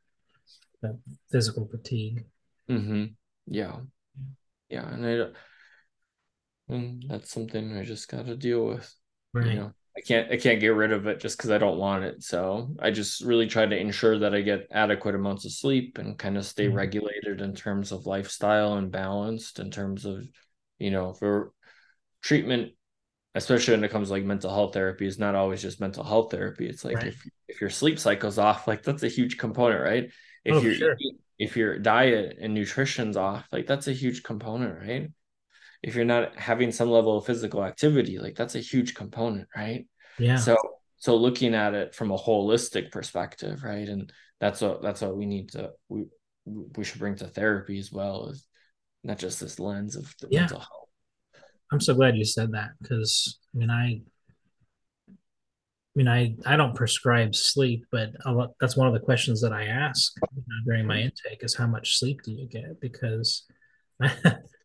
[0.81, 0.97] that
[1.31, 2.25] physical fatigue.
[2.69, 3.05] Mm-hmm.
[3.47, 3.77] Yeah.
[4.69, 4.87] Yeah.
[4.87, 5.27] And I
[6.73, 8.93] and that's something I just gotta deal with.
[9.33, 9.47] Right.
[9.47, 12.05] You know, I can't I can't get rid of it just because I don't want
[12.05, 12.23] it.
[12.23, 16.17] So I just really try to ensure that I get adequate amounts of sleep and
[16.17, 16.77] kind of stay mm-hmm.
[16.77, 20.23] regulated in terms of lifestyle and balanced in terms of,
[20.77, 21.51] you know, for
[22.21, 22.71] treatment
[23.35, 26.31] especially when it comes to like mental health therapy is not always just mental health
[26.31, 27.07] therapy it's like right.
[27.07, 30.09] if if your sleep cycle's off like that's a huge component right
[30.43, 30.97] if oh, your sure.
[31.37, 35.11] if your diet and nutrition's off like that's a huge component right
[35.81, 39.87] if you're not having some level of physical activity like that's a huge component right?
[40.17, 40.37] Yeah.
[40.37, 40.57] So
[40.97, 45.25] so looking at it from a holistic perspective right and that's what that's what we
[45.25, 46.05] need to we
[46.45, 48.45] we should bring to therapy as well as
[49.03, 50.41] not just this lens of yeah.
[50.41, 50.89] mental health.
[51.71, 54.01] I'm so glad you said that because I mean I
[55.07, 55.13] I
[55.95, 59.65] mean I I don't prescribe sleep, but I'll, that's one of the questions that I
[59.65, 61.09] ask you know, during my mm-hmm.
[61.25, 62.79] intake is how much sleep do you get?
[62.81, 63.45] Because
[64.01, 64.11] I,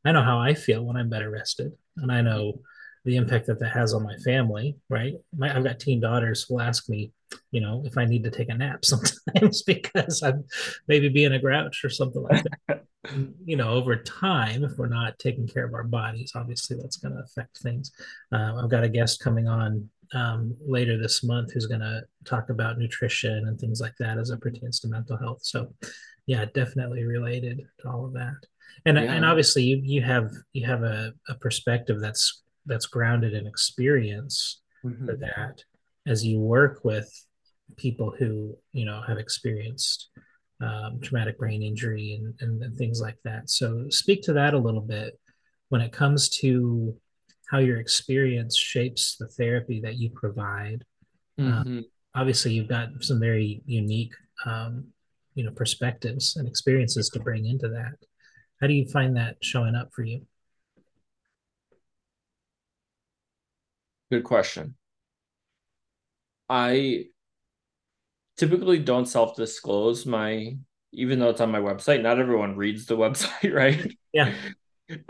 [0.04, 2.60] I know how I feel when I'm better rested, and I know
[3.04, 4.76] the impact that that has on my family.
[4.88, 7.12] Right, my, I've got teen daughters who ask me,
[7.50, 10.44] you know, if I need to take a nap sometimes because I'm
[10.88, 12.84] maybe being a grouch or something like that.
[13.44, 17.14] you know, over time, if we're not taking care of our bodies, obviously that's going
[17.14, 17.92] to affect things.
[18.32, 22.50] Uh, I've got a guest coming on um, later this month who's going to talk
[22.50, 25.40] about nutrition and things like that as it pertains to mental health.
[25.42, 25.74] So,
[26.26, 28.36] yeah, definitely related to all of that.
[28.86, 29.12] And yeah.
[29.12, 34.62] and obviously, you you have you have a, a perspective that's that's grounded in experience
[34.84, 35.06] mm-hmm.
[35.06, 35.62] for that
[36.06, 37.08] as you work with
[37.76, 40.10] people who you know have experienced
[40.60, 43.50] um, traumatic brain injury and, and, and things like that.
[43.50, 45.18] So, speak to that a little bit
[45.68, 46.96] when it comes to
[47.50, 50.84] how your experience shapes the therapy that you provide.
[51.38, 51.80] Um, mm-hmm.
[52.14, 54.14] obviously, you've got some very unique,
[54.46, 54.86] um,
[55.34, 57.94] you know, perspectives and experiences to bring into that.
[58.64, 60.22] How do you find that showing up for you?
[64.10, 64.74] Good question.
[66.48, 67.08] I
[68.38, 70.56] typically don't self disclose my,
[70.92, 72.00] even though it's on my website.
[72.00, 73.94] Not everyone reads the website, right?
[74.14, 74.32] Yeah.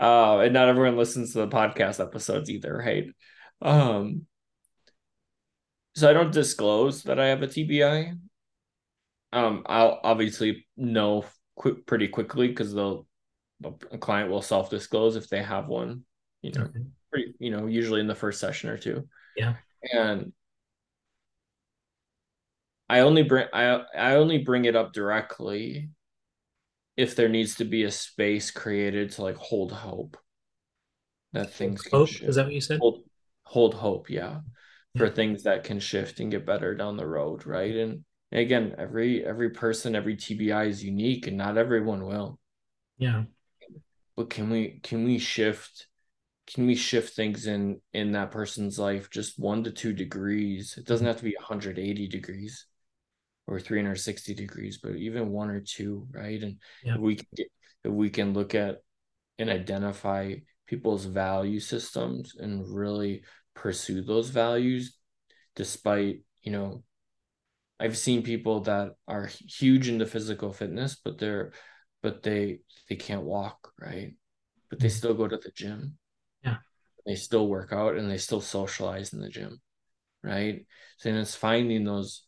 [0.01, 3.05] Uh, and not everyone listens to the podcast episodes either, right?
[3.61, 4.23] Um,
[5.95, 8.15] so I don't disclose that I have a TBI.
[9.31, 11.23] Um, I'll obviously know
[11.55, 13.07] quick pretty quickly because they'll
[13.63, 16.03] a client will self disclose if they have one.
[16.41, 16.79] You know, okay.
[17.11, 19.07] pretty, you know, usually in the first session or two.
[19.35, 19.55] Yeah.
[19.91, 20.33] And
[22.89, 25.89] I only bring I I only bring it up directly
[26.97, 30.17] if there needs to be a space created to like hold hope
[31.33, 32.23] that things hope shift.
[32.29, 33.03] is that what you said hold,
[33.43, 34.39] hold hope yeah.
[34.93, 38.73] yeah for things that can shift and get better down the road right and again
[38.77, 42.39] every every person every tbi is unique and not everyone will
[42.97, 43.23] yeah
[44.15, 45.87] but can we can we shift
[46.47, 50.85] can we shift things in in that person's life just one to two degrees it
[50.85, 52.67] doesn't have to be 180 degrees
[53.47, 56.41] or 360 degrees, but even one or two, right?
[56.41, 56.95] And yeah.
[56.95, 57.47] if we can get,
[57.83, 58.81] if we can look at
[59.37, 63.23] and identify people's value systems and really
[63.53, 64.97] pursue those values,
[65.55, 66.83] despite you know,
[67.79, 71.51] I've seen people that are huge into physical fitness, but they're
[72.05, 74.13] but they they can't walk, right?
[74.69, 74.95] But they mm-hmm.
[74.95, 75.97] still go to the gym.
[76.43, 76.57] Yeah.
[77.03, 79.59] They still work out and they still socialize in the gym,
[80.23, 80.67] right?
[80.97, 82.21] So then it's finding those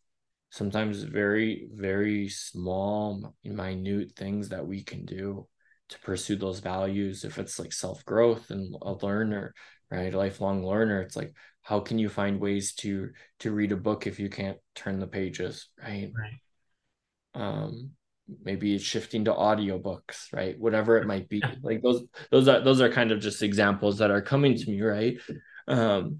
[0.50, 5.48] sometimes very very small minute things that we can do
[5.90, 9.54] to pursue those values if it's like self-growth and a learner
[9.92, 13.10] right a lifelong learner it's like how can you find ways to
[13.40, 17.92] to read a book if you can't turn the pages right right um
[18.44, 20.60] maybe it's shifting to audiobooks right?
[20.60, 21.42] Whatever it might be.
[21.62, 24.82] Like those those are those are kind of just examples that are coming to me
[24.82, 25.18] right?
[25.68, 26.20] Um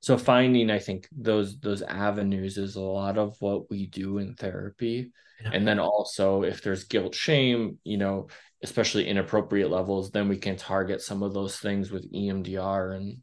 [0.00, 4.34] so finding i think those those avenues is a lot of what we do in
[4.34, 5.10] therapy.
[5.42, 5.50] Yeah.
[5.54, 8.28] and then also if there's guilt shame you know
[8.62, 13.18] especially inappropriate levels then we can target some of those things with emdr and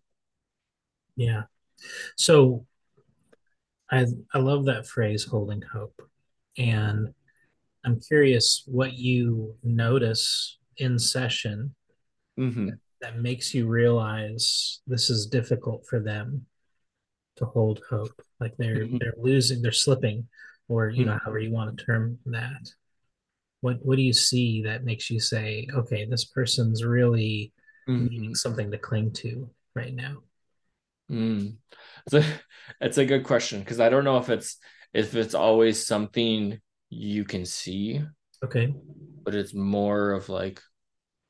[1.16, 1.44] yeah.
[2.16, 2.66] So
[3.92, 6.02] i i love that phrase holding hope.
[6.58, 7.14] And
[7.86, 11.74] i'm curious what you notice in session
[12.40, 12.68] mm-hmm.
[12.68, 16.46] that, that makes you realize this is difficult for them
[17.38, 18.98] to hold hope like they're mm-hmm.
[19.00, 20.28] they're losing they're slipping
[20.68, 21.24] or you know mm-hmm.
[21.24, 22.70] however you want to term that
[23.62, 27.54] what what do you see that makes you say okay this person's really
[27.88, 28.08] mm-hmm.
[28.08, 30.18] needing something to cling to right now
[31.10, 31.56] mm.
[32.06, 32.26] it's, a,
[32.82, 34.58] it's a good question because i don't know if it's
[34.94, 36.60] if it's always something
[36.92, 38.00] you can see
[38.44, 38.72] okay
[39.24, 40.62] but it's more of like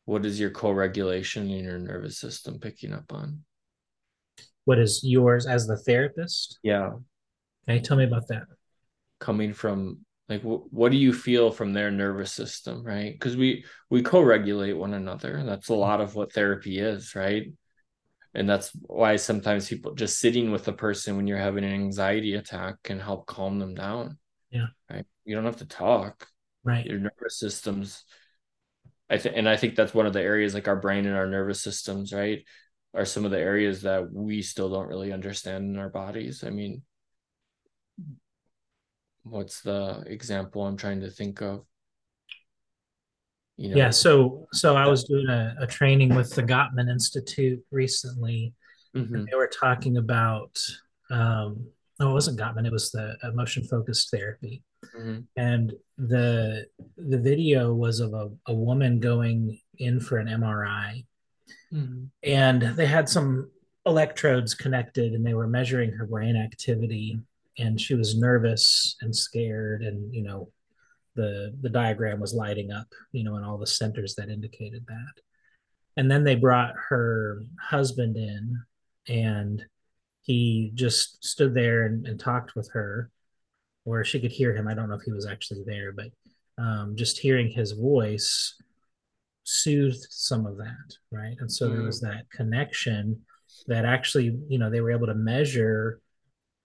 [0.05, 3.43] what is your co-regulation in your nervous system picking up on
[4.65, 6.59] what is yours as the therapist?
[6.63, 6.91] Yeah.
[7.67, 8.43] Okay, tell me about that.
[9.19, 13.13] Coming from like wh- what do you feel from their nervous system, right?
[13.13, 15.43] Because we we co-regulate one another.
[15.45, 17.51] That's a lot of what therapy is, right?
[18.33, 22.35] And that's why sometimes people just sitting with a person when you're having an anxiety
[22.35, 24.17] attack can help calm them down.
[24.51, 24.67] Yeah.
[24.89, 25.05] Right.
[25.25, 26.27] You don't have to talk.
[26.63, 26.85] Right.
[26.85, 28.03] Your nervous systems
[29.09, 31.27] I think, and I think that's one of the areas like our brain and our
[31.27, 32.45] nervous systems, right?
[32.93, 36.43] are some of the areas that we still don't really understand in our bodies.
[36.43, 36.81] I mean,
[39.23, 41.65] what's the example I'm trying to think of?
[43.57, 47.63] You know, yeah, so so I was doing a, a training with the Gottman Institute
[47.71, 48.53] recently,
[48.95, 49.13] mm-hmm.
[49.13, 50.57] and they were talking about
[51.11, 51.67] um,
[51.99, 54.63] no, it wasn't Gottman, it was the emotion focused therapy.
[54.97, 55.19] Mm-hmm.
[55.35, 56.65] And the
[56.97, 61.03] the video was of a, a woman going in for an MRI
[61.73, 62.05] Mm-hmm.
[62.23, 63.49] And they had some
[63.85, 67.19] electrodes connected and they were measuring her brain activity.
[67.57, 69.81] And she was nervous and scared.
[69.81, 70.49] And, you know,
[71.15, 75.21] the, the diagram was lighting up, you know, in all the centers that indicated that.
[75.97, 78.57] And then they brought her husband in
[79.07, 79.65] and
[80.21, 83.09] he just stood there and, and talked with her
[83.85, 84.67] or she could hear him.
[84.67, 86.07] I don't know if he was actually there, but
[86.57, 88.55] um, just hearing his voice
[89.43, 91.35] soothed some of that, right?
[91.39, 91.73] And so mm.
[91.73, 93.21] there was that connection
[93.67, 95.99] that actually, you know, they were able to measure,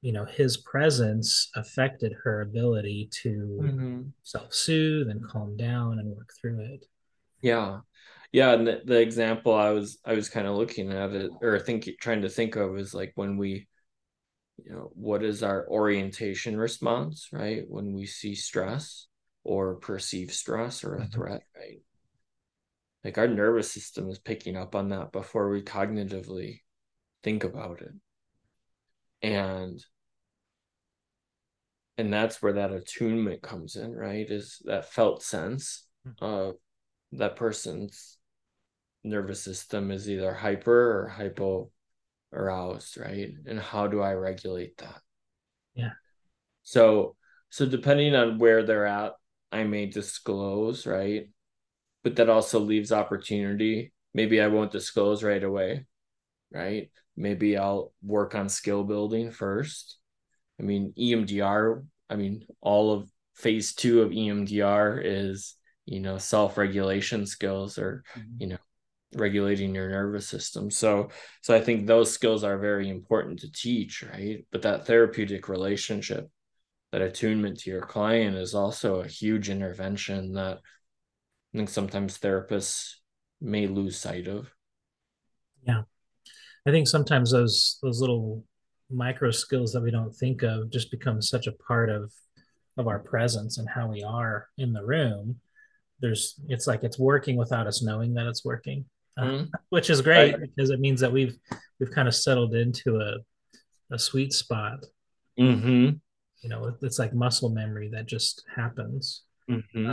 [0.03, 4.03] you know, his presence affected her ability to mm-hmm.
[4.23, 6.85] self-soothe and calm down and work through it.
[7.41, 7.81] Yeah.
[8.33, 11.59] Yeah, and the, the example I was I was kind of looking at it or
[11.59, 13.67] think trying to think of is like when we
[14.65, 19.07] you know what is our orientation response right when we see stress
[19.45, 21.11] or perceive stress or a mm-hmm.
[21.11, 21.81] threat right
[23.05, 26.61] like our nervous system is picking up on that before we cognitively
[27.23, 27.93] think about it
[29.23, 29.85] and
[31.99, 36.25] and that's where that attunement comes in right is that felt sense hmm.
[36.25, 36.55] of
[37.13, 38.19] that person's
[39.05, 41.71] nervous system is either hyper or hypo
[42.33, 45.01] aroused right and how do i regulate that
[45.75, 45.93] yeah
[46.63, 47.17] so
[47.51, 49.13] so depending on where they're at
[49.53, 51.29] i may disclose right
[52.07, 53.93] but that also leaves opportunity.
[54.15, 55.87] Maybe I won't disclose right away,
[56.53, 56.89] right?
[57.17, 59.99] Maybe I'll work on skill building first.
[60.61, 66.57] I mean, EMDR, I mean, all of phase two of EMDR is, you know, self
[66.57, 68.31] regulation skills or, mm-hmm.
[68.39, 68.59] you know,
[69.17, 70.71] regulating your nervous system.
[70.71, 71.09] So,
[71.43, 74.47] so I think those skills are very important to teach, right?
[74.53, 76.31] But that therapeutic relationship,
[76.93, 82.97] that attunement to your client is also a huge intervention that I think sometimes therapists
[83.41, 84.51] may lose sight of.
[85.67, 85.83] Yeah.
[86.67, 88.45] I think sometimes those those little
[88.91, 92.13] micro skills that we don't think of just become such a part of
[92.77, 95.41] of our presence and how we are in the room.
[96.01, 98.85] There's it's like it's working without us knowing that it's working.
[99.19, 99.45] Mm-hmm.
[99.71, 100.41] Which is great right.
[100.41, 101.37] because it means that we've
[101.81, 103.17] we've kind of settled into a
[103.95, 104.85] a sweet spot.
[105.39, 105.97] Mm-hmm.
[106.43, 109.23] You know, it's like muscle memory that just happens.
[109.51, 109.91] Mm-hmm.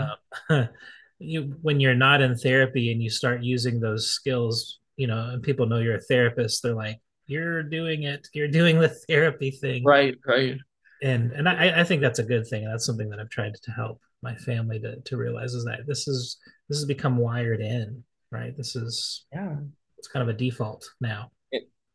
[0.50, 0.66] Uh,
[1.20, 5.44] you when you're not in therapy and you start using those skills, you know, and
[5.44, 8.28] people know you're a therapist, they're like, "You're doing it.
[8.34, 10.58] You're doing the therapy thing." Right, right.
[11.02, 12.66] And and I, I think that's a good thing.
[12.66, 16.08] That's something that I've tried to help my family to to realize is that this
[16.08, 16.38] is
[16.70, 18.04] this has become wired in,
[18.34, 18.56] right?
[18.58, 19.56] This is yeah,
[19.98, 21.32] it's kind of a default now.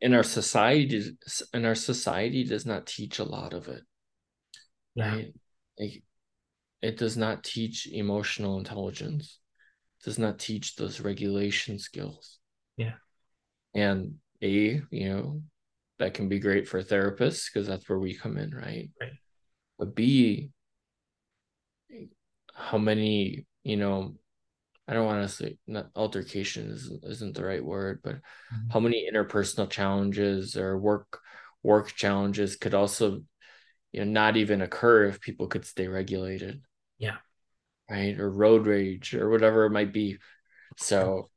[0.01, 1.11] In our society,
[1.53, 3.83] in our society does not teach a lot of it.
[4.95, 5.13] Yeah.
[5.13, 5.33] Right?
[5.77, 6.03] Like
[6.81, 9.39] it does not teach emotional intelligence
[9.99, 12.39] it does not teach those regulation skills
[12.77, 12.93] yeah
[13.73, 15.41] and a you know
[15.99, 19.11] that can be great for therapists because that's where we come in right right
[19.77, 20.49] but b
[22.53, 24.15] how many you know
[24.89, 28.69] i don't want to say not altercation isn't, isn't the right word but mm-hmm.
[28.71, 31.19] how many interpersonal challenges or work
[31.63, 33.21] work challenges could also
[33.91, 36.61] you know not even occur if people could stay regulated.
[36.97, 37.17] Yeah.
[37.89, 38.19] Right?
[38.19, 40.17] Or road rage or whatever it might be.
[40.77, 41.29] So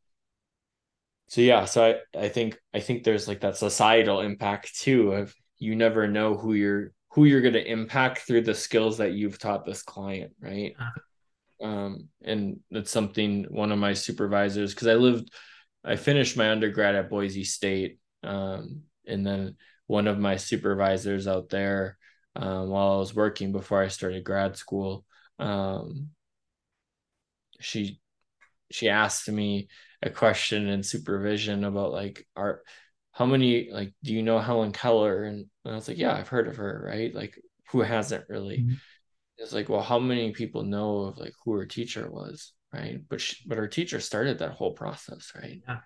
[1.29, 1.83] so yeah so
[2.15, 6.37] i i think i think there's like that societal impact too of you never know
[6.37, 10.33] who you're who you're going to impact through the skills that you've taught this client
[10.41, 10.75] right?
[10.79, 11.01] Uh-huh.
[11.63, 15.31] Um and that's something one of my supervisors because i lived
[15.85, 19.57] i finished my undergrad at boise state um and then
[19.87, 21.99] one of my supervisors out there
[22.37, 25.05] um, while I was working before I started grad school.
[25.39, 26.11] Um,
[27.61, 28.01] she
[28.71, 29.69] she asked me
[30.03, 32.65] a question in supervision about like art
[33.13, 36.49] how many like do you know Helen Keller and, I was like yeah I've heard
[36.49, 37.39] of her right like
[37.71, 38.75] who hasn't really mm-hmm.
[39.43, 43.01] It's like well how many people know of like who her teacher was right?
[43.09, 45.61] But she, but her teacher started that whole process right?
[45.67, 45.81] Yeah.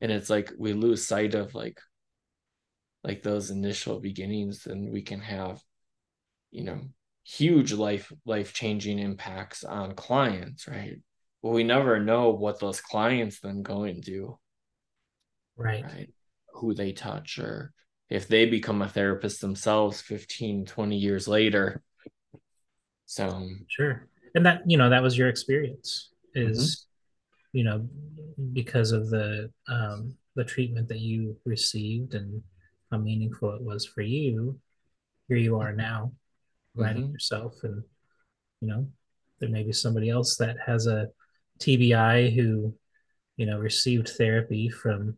[0.00, 1.80] and it's like we lose sight of like
[3.04, 5.60] like those initial beginnings and we can have
[6.50, 6.80] you know
[7.24, 10.96] huge life life changing impacts on clients right?
[11.42, 14.38] But we never know what those clients then go and do.
[15.56, 15.82] Right.
[15.82, 16.10] Right?
[16.54, 17.72] Who they touch or
[18.08, 21.82] if they become a therapist themselves 15 20 years later
[23.14, 26.86] so sure and that you know that was your experience is
[27.54, 27.58] mm-hmm.
[27.58, 27.88] you know
[28.52, 32.42] because of the um the treatment that you received and
[32.90, 34.58] how meaningful it was for you,
[35.28, 36.12] here you are now,
[36.74, 37.12] writing mm-hmm.
[37.12, 37.82] yourself, and
[38.60, 38.86] you know,
[39.40, 41.08] there may be somebody else that has a
[41.58, 42.74] TBI who,
[43.36, 45.16] you know, received therapy from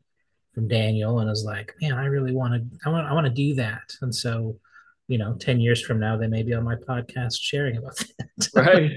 [0.54, 3.32] from Daniel and is like, man, I really want to, I want, I want to
[3.32, 4.58] do that, and so
[5.06, 8.48] you know, 10 years from now, they may be on my podcast sharing about that.
[8.54, 8.92] right.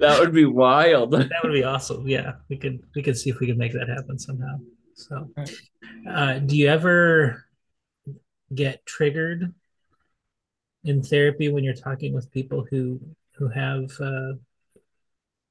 [0.00, 1.12] That would be wild.
[1.12, 2.06] that would be awesome.
[2.06, 2.32] Yeah.
[2.48, 4.58] We could, we could see if we could make that happen somehow.
[4.94, 5.28] So,
[6.08, 7.44] uh, do you ever
[8.54, 9.52] get triggered
[10.84, 13.00] in therapy when you're talking with people who
[13.36, 14.34] who have uh,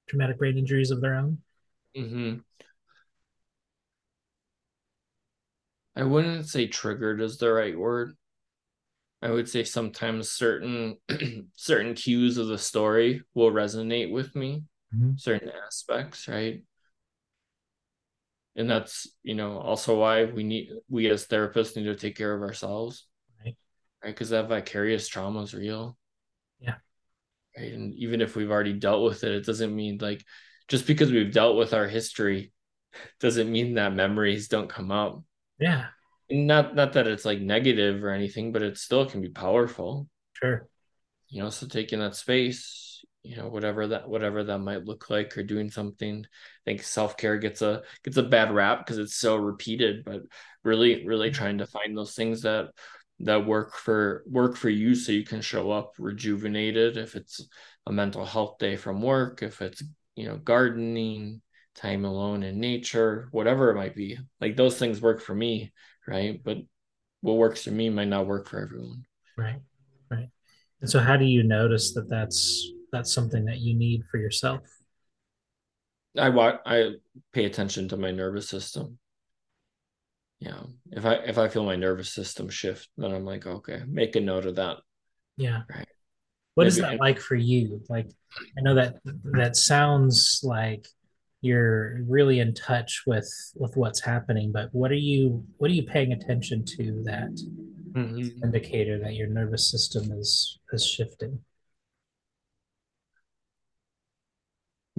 [0.07, 1.39] traumatic brain injuries of their own?
[1.97, 2.37] Mm-hmm.
[5.95, 8.15] I wouldn't say triggered is the right word.
[9.23, 10.97] I would say sometimes certain
[11.55, 14.63] certain cues of the story will resonate with me,
[14.93, 15.13] mm-hmm.
[15.17, 16.61] certain aspects, right?
[18.55, 22.33] and that's you know also why we need we as therapists need to take care
[22.33, 23.07] of ourselves.
[23.43, 23.55] Right.
[24.03, 25.97] Right because that vicarious trauma is real.
[26.59, 26.75] Yeah.
[27.57, 30.23] Right and even if we've already dealt with it it doesn't mean like
[30.67, 32.51] just because we've dealt with our history
[33.19, 35.23] doesn't mean that memories don't come up.
[35.59, 35.87] Yeah
[36.33, 40.07] not not that it's like negative or anything but it still can be powerful.
[40.33, 40.67] Sure.
[41.29, 45.37] You know so taking that space you know whatever that whatever that might look like
[45.37, 49.37] or doing something i think self-care gets a gets a bad rap because it's so
[49.37, 50.21] repeated but
[50.65, 51.35] really really mm-hmm.
[51.35, 52.67] trying to find those things that
[53.21, 57.47] that work for work for you so you can show up rejuvenated if it's
[57.87, 59.81] a mental health day from work if it's
[60.15, 61.41] you know gardening
[61.75, 64.17] time alone in nature whatever it might be.
[64.39, 65.73] Like those things work for me
[66.07, 66.41] right?
[66.43, 66.57] But
[67.21, 69.05] what works for me might not work for everyone.
[69.37, 69.61] Right
[70.11, 70.29] right.
[70.81, 74.61] And so how do you notice that that's that's something that you need for yourself?
[76.17, 76.91] I watch i
[77.31, 78.99] pay attention to my nervous system.
[80.39, 84.15] Yeah if i if i feel my nervous system shift then i'm like okay make
[84.15, 84.77] a note of that.
[85.37, 85.61] Yeah.
[85.73, 85.87] Right.
[86.55, 87.81] What Maybe is that I, like for you?
[87.89, 88.09] Like
[88.57, 90.85] i know that that sounds like
[91.43, 95.83] you're really in touch with with what's happening but what are you what are you
[95.83, 97.29] paying attention to that
[97.91, 98.43] mm-hmm.
[98.43, 101.39] indicator that your nervous system is is shifting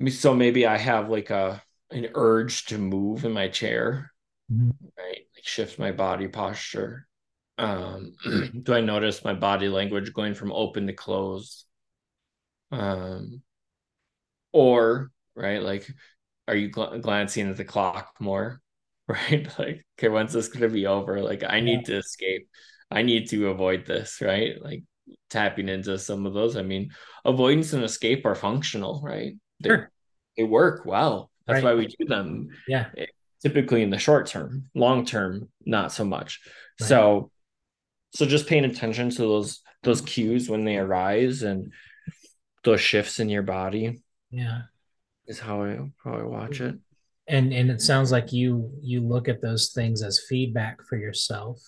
[0.08, 4.12] so maybe I have like a an urge to move in my chair,
[4.52, 4.70] mm-hmm.
[4.98, 5.26] right?
[5.34, 7.06] Like shift my body posture.
[7.56, 8.14] Um,
[8.62, 11.64] do I notice my body language going from open to closed?
[12.72, 13.42] Um,
[14.52, 15.88] or right, like,
[16.48, 18.60] are you gl- glancing at the clock more?
[19.06, 21.20] Right, like, okay, when's this gonna be over?
[21.20, 22.48] Like, I need to escape.
[22.90, 24.54] I need to avoid this, right?
[24.62, 24.82] Like
[25.28, 26.56] tapping into some of those.
[26.56, 26.90] I mean,
[27.22, 29.34] avoidance and escape are functional, right?
[29.60, 29.90] they, sure.
[30.38, 31.30] they work well.
[31.46, 31.64] That's right.
[31.64, 32.48] why we do them.
[32.66, 32.86] Yeah.
[32.96, 33.04] Eh,
[33.42, 36.40] typically in the short term, long term, not so much.
[36.80, 36.88] Right.
[36.88, 37.30] So,
[38.14, 41.72] so just paying attention to those those cues when they arise, and
[42.64, 44.02] those shifts in your body.
[44.30, 44.62] Yeah.
[45.26, 46.76] Is how I how I watch it.
[47.26, 51.62] And and it sounds like you you look at those things as feedback for yourself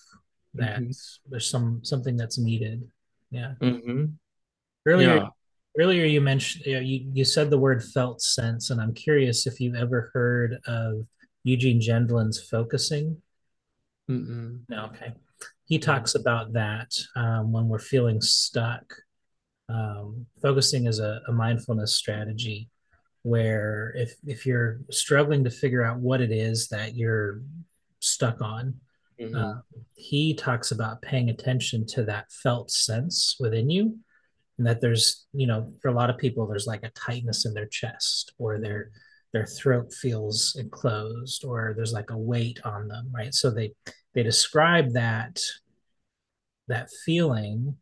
[0.53, 0.91] that mm-hmm.
[1.29, 2.83] there's some something that's needed.
[3.31, 3.53] Yeah.
[3.59, 4.05] Mm-hmm.
[4.85, 5.27] Earlier yeah.
[5.79, 9.75] earlier you mentioned you, you said the word felt sense and I'm curious if you've
[9.75, 11.07] ever heard of
[11.43, 13.21] Eugene Gendlin's focusing.
[14.09, 14.61] Mm-mm.
[14.69, 15.13] No, okay.
[15.65, 18.83] He talks about that um, when we're feeling stuck.
[19.69, 22.69] Um, focusing is a, a mindfulness strategy
[23.27, 27.41] where if if you're struggling to figure out what it is that you're
[27.99, 28.75] stuck on,
[29.19, 29.35] mm-hmm.
[29.35, 29.55] uh,
[29.95, 33.97] he talks about paying attention to that felt sense within you,
[34.57, 37.53] and that there's you know for a lot of people there's like a tightness in
[37.53, 38.91] their chest or their
[39.33, 43.73] their throat feels enclosed or there's like a weight on them right so they
[44.13, 45.37] they describe that
[46.69, 47.75] that feeling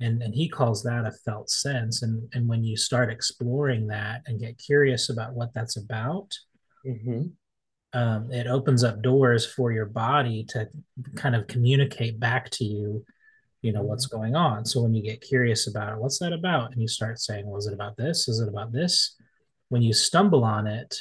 [0.00, 2.02] and and he calls that a felt sense.
[2.02, 6.32] And and when you start exploring that and get curious about what that's about
[6.86, 7.22] mm-hmm.
[7.98, 10.68] um, it opens up doors for your body to
[11.16, 13.04] kind of communicate back to you
[13.62, 14.64] you know what's going on.
[14.64, 16.72] So when you get curious about it what's that about?
[16.72, 18.28] and you start saying well it about this?
[18.28, 19.16] Is it about this?
[19.68, 20.96] when you stumble on it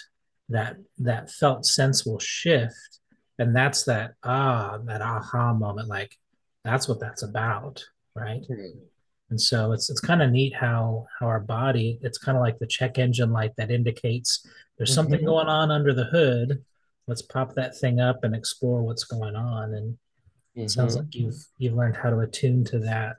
[0.50, 3.00] that that felt sense will shift.
[3.39, 6.16] And that's that ah that aha moment like
[6.64, 7.84] that's what that's about
[8.18, 8.41] right?
[8.41, 8.80] Mm-hmm.
[9.30, 12.59] and so it's it's kind of neat how how our body it's kind of like
[12.59, 14.45] the check engine light that indicates
[14.78, 15.28] there's something mm-hmm.
[15.28, 16.63] going on under the hood.
[17.07, 19.74] Let's pop that thing up and explore what's going on.
[19.74, 19.97] And
[20.55, 21.05] it sounds mm-hmm.
[21.05, 23.18] like you've you've learned how to attune to that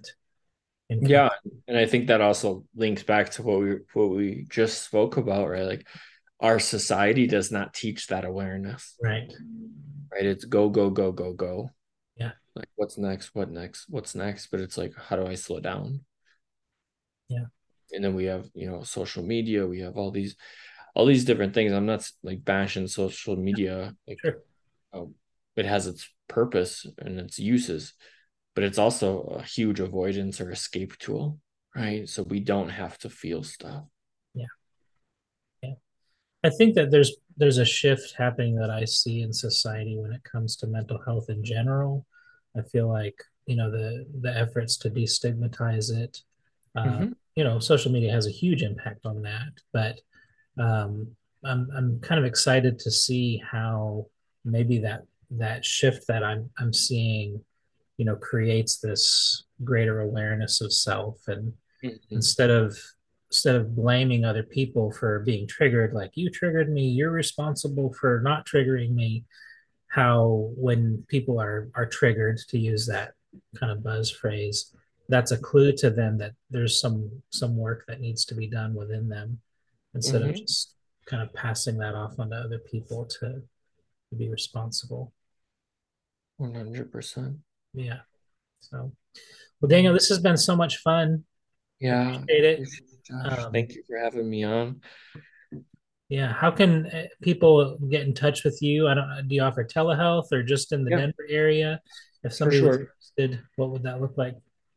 [0.90, 1.28] yeah
[1.66, 5.51] and i think that also links back to what we what we just spoke about
[5.51, 5.66] right?
[5.66, 5.86] Like
[6.40, 8.94] our society does not teach that awareness.
[9.03, 9.32] Right.
[10.12, 10.24] Right?
[10.24, 11.70] It's go go go go go
[12.59, 16.01] like what's next what next what's next but it's like how do i slow down
[17.29, 17.45] yeah
[17.93, 20.37] and then we have you know social media we have all these
[20.95, 24.43] all these different things i'm not like bashing social media like sure.
[24.93, 25.15] um,
[25.57, 27.95] it has its purpose and its uses
[28.59, 31.39] but it's also a huge avoidance or escape tool,
[31.77, 32.09] right?
[32.09, 33.85] So we don't have to feel stuff.
[34.35, 34.47] Yeah.
[35.63, 35.75] Yeah.
[36.43, 40.25] I think that there's there's a shift happening that I see in society when it
[40.25, 42.05] comes to mental health in general.
[42.57, 46.18] I feel like, you know, the the efforts to destigmatize it,
[46.76, 47.12] uh, mm-hmm.
[47.34, 49.53] you know, social media has a huge impact on that.
[49.72, 50.01] But
[50.59, 51.09] um,
[51.44, 54.07] I'm I'm kind of excited to see how
[54.44, 57.44] maybe that that shift that I'm I'm seeing
[57.96, 61.53] you know creates this greater awareness of self and
[61.84, 61.96] mm-hmm.
[62.11, 62.78] instead of
[63.30, 68.20] instead of blaming other people for being triggered like you triggered me you're responsible for
[68.24, 69.24] not triggering me
[69.89, 73.12] how when people are are triggered to use that
[73.59, 74.74] kind of buzz phrase
[75.09, 78.74] that's a clue to them that there's some some work that needs to be done
[78.74, 79.39] within them
[79.95, 80.30] instead mm-hmm.
[80.30, 80.74] of just
[81.07, 83.43] kind of passing that off onto other people to,
[84.11, 85.12] to be responsible
[86.41, 87.39] 100%
[87.74, 88.01] yeah.
[88.61, 88.93] So,
[89.61, 91.24] well, Daniel, this has been so much fun.
[91.80, 92.16] Yeah.
[92.16, 92.68] Appreciate it.
[93.12, 94.80] Um, Thank you for having me on.
[96.09, 96.33] Yeah.
[96.33, 98.89] How can uh, people get in touch with you?
[98.89, 99.29] I don't.
[99.29, 100.97] Do you offer telehealth or just in the yeah.
[100.99, 101.81] Denver area?
[102.25, 102.69] If somebody sure.
[102.69, 102.79] was
[103.17, 104.35] interested, what would that look like?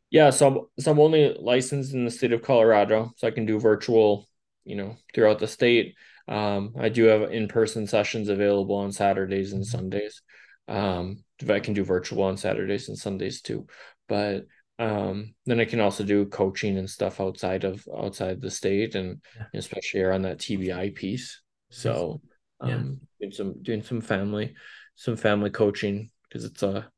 [0.10, 0.30] Yeah.
[0.30, 3.60] So I'm, so I'm only licensed in the state of Colorado, so I can do
[3.60, 4.28] virtual.
[4.64, 5.96] You know, throughout the state.
[6.28, 10.22] Um, I do have in-person sessions available on Saturdays and Sundays.
[10.68, 13.66] Um, I can do virtual on Saturdays and Sundays too.
[14.08, 14.46] But
[14.82, 19.22] um, then I can also do coaching and stuff outside of outside the state and
[19.36, 19.46] yeah.
[19.54, 21.40] especially around that TBI piece.
[21.70, 22.20] So
[22.60, 22.78] um, yeah.
[23.20, 24.56] doing some doing some family
[24.96, 26.90] some family coaching because it's a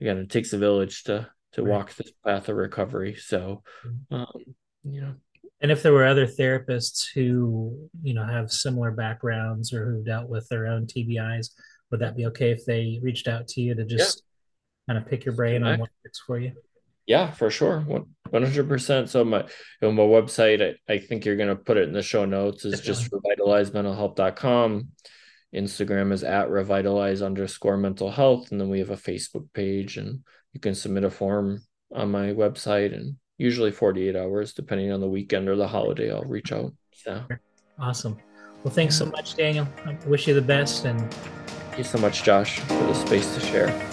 [0.00, 1.70] again it takes a village to to right.
[1.70, 3.14] walk this path of recovery.
[3.14, 4.14] So mm-hmm.
[4.14, 5.14] um, you know.
[5.60, 10.28] And if there were other therapists who, you know, have similar backgrounds or who dealt
[10.28, 11.50] with their own TBIs,
[11.92, 14.24] would that be okay if they reached out to you to just
[14.88, 14.94] yeah.
[14.94, 16.50] kind of pick your brain on what works for you?
[17.06, 17.80] Yeah, for sure.
[17.80, 19.10] One hundred percent.
[19.10, 19.44] So my
[19.82, 22.80] on my website, I, I think you're gonna put it in the show notes, is
[22.80, 24.88] just revitalizementalhealth.com.
[25.54, 28.50] Instagram is at revitalize underscore mental health.
[28.50, 30.20] And then we have a Facebook page and
[30.52, 31.62] you can submit a form
[31.94, 36.24] on my website and usually 48 hours, depending on the weekend or the holiday, I'll
[36.24, 36.72] reach out.
[37.06, 37.24] Yeah.
[37.78, 38.16] Awesome.
[38.64, 39.66] Well, thanks so much, Daniel.
[39.84, 41.12] I wish you the best and
[41.72, 43.91] Thank you so much, Josh, for the space to share.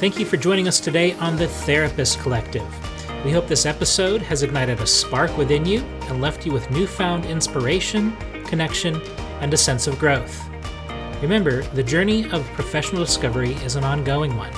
[0.00, 2.64] Thank you for joining us today on the Therapist Collective.
[3.22, 7.26] We hope this episode has ignited a spark within you and left you with newfound
[7.26, 8.98] inspiration, connection,
[9.42, 10.42] and a sense of growth.
[11.20, 14.54] Remember, the journey of professional discovery is an ongoing one.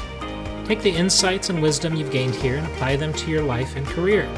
[0.64, 3.84] Take the insights and wisdom you've gained here and apply them to your life and
[3.84, 4.28] career.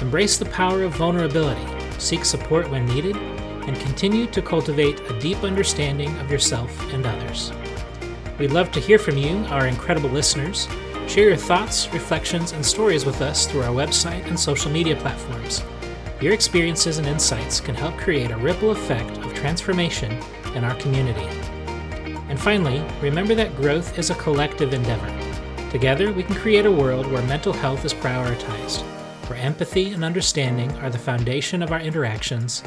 [0.00, 1.66] Embrace the power of vulnerability,
[1.98, 7.50] seek support when needed, and continue to cultivate a deep understanding of yourself and others.
[8.38, 10.66] We'd love to hear from you, our incredible listeners.
[11.06, 15.62] Share your thoughts, reflections, and stories with us through our website and social media platforms.
[16.20, 20.18] Your experiences and insights can help create a ripple effect of transformation
[20.56, 21.28] in our community.
[22.28, 25.70] And finally, remember that growth is a collective endeavor.
[25.70, 28.80] Together, we can create a world where mental health is prioritized,
[29.28, 32.64] where empathy and understanding are the foundation of our interactions,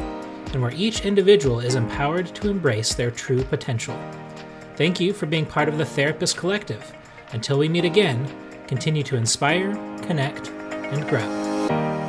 [0.53, 3.99] and where each individual is empowered to embrace their true potential.
[4.77, 6.93] Thank you for being part of the Therapist Collective.
[7.31, 8.31] Until we meet again,
[8.67, 9.73] continue to inspire,
[10.03, 12.06] connect, and grow.